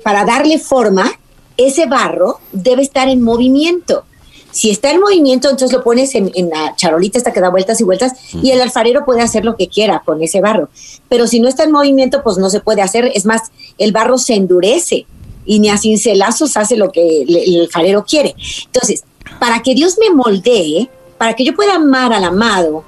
para 0.04 0.26
darle 0.26 0.60
forma, 0.60 1.10
ese 1.56 1.86
barro 1.86 2.40
debe 2.52 2.82
estar 2.82 3.08
en 3.08 3.22
movimiento. 3.22 4.04
Si 4.52 4.70
está 4.70 4.92
en 4.92 5.00
movimiento, 5.00 5.50
entonces 5.50 5.72
lo 5.72 5.84
pones 5.84 6.14
en, 6.16 6.32
la 6.50 6.76
charolita 6.76 7.18
esta 7.18 7.32
que 7.32 7.40
da 7.40 7.50
vueltas 7.50 7.80
y 7.80 7.84
vueltas 7.84 8.14
y 8.34 8.52
el 8.52 8.62
alfarero 8.62 9.06
puede 9.06 9.22
hacer 9.22 9.46
lo 9.46 9.56
que 9.56 9.68
quiera 9.68 10.02
con 10.06 10.22
ese 10.22 10.42
barro. 10.42 10.70
Pero 11.10 11.28
si 11.28 11.40
no 11.40 11.48
está 11.48 11.64
en 11.64 11.72
movimiento, 11.72 12.22
pues 12.24 12.38
no 12.38 12.50
se 12.50 12.60
puede 12.60 12.82
hacer. 12.82 13.12
Es 13.16 13.26
más, 13.26 13.52
el 13.78 13.92
barro 13.92 14.18
se 14.18 14.36
endurece 14.36 15.06
y 15.46 15.60
ni 15.60 15.70
a 15.70 15.78
cincelazos 15.78 16.58
hace 16.58 16.76
lo 16.76 16.92
que 16.92 17.24
el 17.24 17.62
alfarero 17.62 18.06
quiere. 18.06 18.36
Entonces, 18.66 19.04
para 19.40 19.62
que 19.62 19.74
Dios 19.74 19.98
me 20.00 20.10
moldee, 20.14 20.90
para 21.18 21.36
que 21.36 21.46
yo 21.46 21.56
pueda 21.56 21.76
amar 21.76 22.14
al 22.14 22.24
amado 22.24 22.84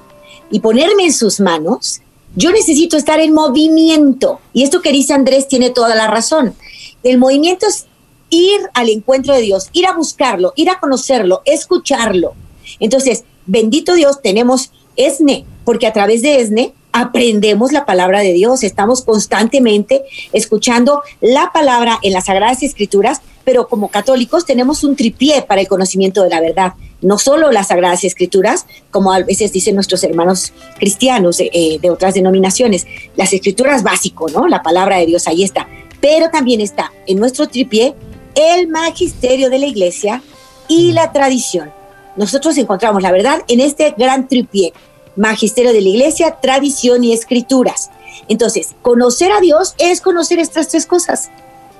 y 0.50 0.60
ponerme 0.60 1.06
en 1.06 1.12
sus 1.12 1.40
manos, 1.40 2.00
yo 2.36 2.50
necesito 2.50 2.96
estar 2.96 3.20
en 3.20 3.32
movimiento. 3.32 4.40
Y 4.52 4.64
esto 4.64 4.82
que 4.82 4.92
dice 4.92 5.14
Andrés 5.14 5.48
tiene 5.48 5.70
toda 5.70 5.94
la 5.94 6.08
razón. 6.08 6.54
El 7.02 7.18
movimiento 7.18 7.66
es 7.66 7.86
ir 8.34 8.60
al 8.74 8.88
encuentro 8.88 9.32
de 9.32 9.42
Dios, 9.42 9.68
ir 9.72 9.86
a 9.86 9.94
buscarlo, 9.94 10.52
ir 10.56 10.68
a 10.68 10.80
conocerlo, 10.80 11.42
escucharlo. 11.44 12.34
Entonces, 12.80 13.24
bendito 13.46 13.94
Dios, 13.94 14.20
tenemos 14.22 14.72
ESNE, 14.96 15.44
porque 15.64 15.86
a 15.86 15.92
través 15.92 16.22
de 16.22 16.40
ESNE 16.40 16.74
aprendemos 16.92 17.72
la 17.72 17.86
palabra 17.86 18.20
de 18.20 18.32
Dios, 18.32 18.62
estamos 18.62 19.02
constantemente 19.02 20.04
escuchando 20.32 21.02
la 21.20 21.50
palabra 21.52 21.98
en 22.02 22.12
las 22.12 22.26
Sagradas 22.26 22.62
Escrituras, 22.62 23.20
pero 23.44 23.68
como 23.68 23.88
católicos 23.88 24.46
tenemos 24.46 24.84
un 24.84 24.96
tripié 24.96 25.42
para 25.42 25.60
el 25.60 25.68
conocimiento 25.68 26.22
de 26.22 26.30
la 26.30 26.40
verdad. 26.40 26.74
No 27.02 27.18
solo 27.18 27.52
las 27.52 27.68
Sagradas 27.68 28.04
Escrituras, 28.04 28.66
como 28.90 29.12
a 29.12 29.20
veces 29.20 29.52
dicen 29.52 29.74
nuestros 29.74 30.02
hermanos 30.02 30.52
cristianos 30.78 31.36
de, 31.36 31.50
eh, 31.52 31.78
de 31.80 31.90
otras 31.90 32.14
denominaciones, 32.14 32.86
las 33.16 33.32
escrituras 33.32 33.82
básico, 33.82 34.28
¿no? 34.28 34.48
La 34.48 34.62
palabra 34.62 34.96
de 34.98 35.06
Dios 35.06 35.28
ahí 35.28 35.42
está. 35.42 35.68
Pero 36.00 36.30
también 36.30 36.60
está 36.60 36.92
en 37.06 37.18
nuestro 37.18 37.48
tripié 37.48 37.94
el 38.34 38.68
magisterio 38.68 39.50
de 39.50 39.58
la 39.58 39.66
iglesia 39.66 40.22
y 40.68 40.92
la 40.92 41.12
tradición. 41.12 41.72
Nosotros 42.16 42.56
encontramos 42.58 43.02
la 43.02 43.12
verdad 43.12 43.42
en 43.48 43.60
este 43.60 43.94
gran 43.96 44.28
tripié, 44.28 44.72
magisterio 45.16 45.72
de 45.72 45.80
la 45.80 45.88
iglesia, 45.88 46.38
tradición 46.40 47.04
y 47.04 47.12
escrituras. 47.12 47.90
Entonces, 48.28 48.74
conocer 48.82 49.32
a 49.32 49.40
Dios 49.40 49.74
es 49.78 50.00
conocer 50.00 50.38
estas 50.38 50.68
tres 50.68 50.86
cosas. 50.86 51.30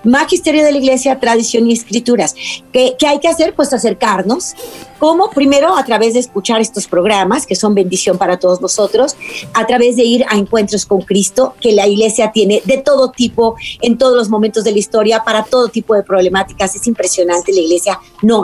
Magisterio 0.05 0.65
de 0.65 0.73
la 0.73 0.79
Iglesia, 0.79 1.19
tradición 1.19 1.69
y 1.69 1.73
escrituras. 1.73 2.35
¿Qué, 2.73 2.97
hay 3.07 3.21
que 3.21 3.29
hacer? 3.29 3.55
Pues 3.55 3.73
acercarnos. 3.73 4.55
¿Cómo? 4.99 5.31
Primero 5.31 5.77
a 5.77 5.85
través 5.85 6.15
de 6.15 6.21
escuchar 6.21 6.61
estos 6.61 6.87
programas, 6.87 7.47
que 7.47 7.55
son 7.55 7.75
bendición 7.75 8.17
para 8.17 8.39
todos 8.39 8.61
nosotros, 8.61 9.17
a 9.53 9.67
través 9.67 9.97
de 9.97 10.05
ir 10.05 10.25
a 10.29 10.37
encuentros 10.37 10.87
con 10.87 11.03
Cristo, 11.03 11.55
que 11.61 11.73
la 11.73 11.87
Iglesia 11.87 12.33
tiene 12.33 12.63
de 12.65 12.79
todo 12.79 13.11
tipo, 13.11 13.57
en 13.83 13.99
todos 13.99 14.17
los 14.17 14.31
momentos 14.31 14.65
de 14.65 14.73
la 14.73 14.79
historia, 14.79 15.23
para 15.25 15.45
todo 15.45 15.69
tipo 15.69 15.95
de 15.95 16.03
problemáticas. 16.03 16.75
Es 16.75 16.87
impresionante 16.87 17.53
la 17.53 17.61
Iglesia. 17.61 18.01
No, 18.23 18.33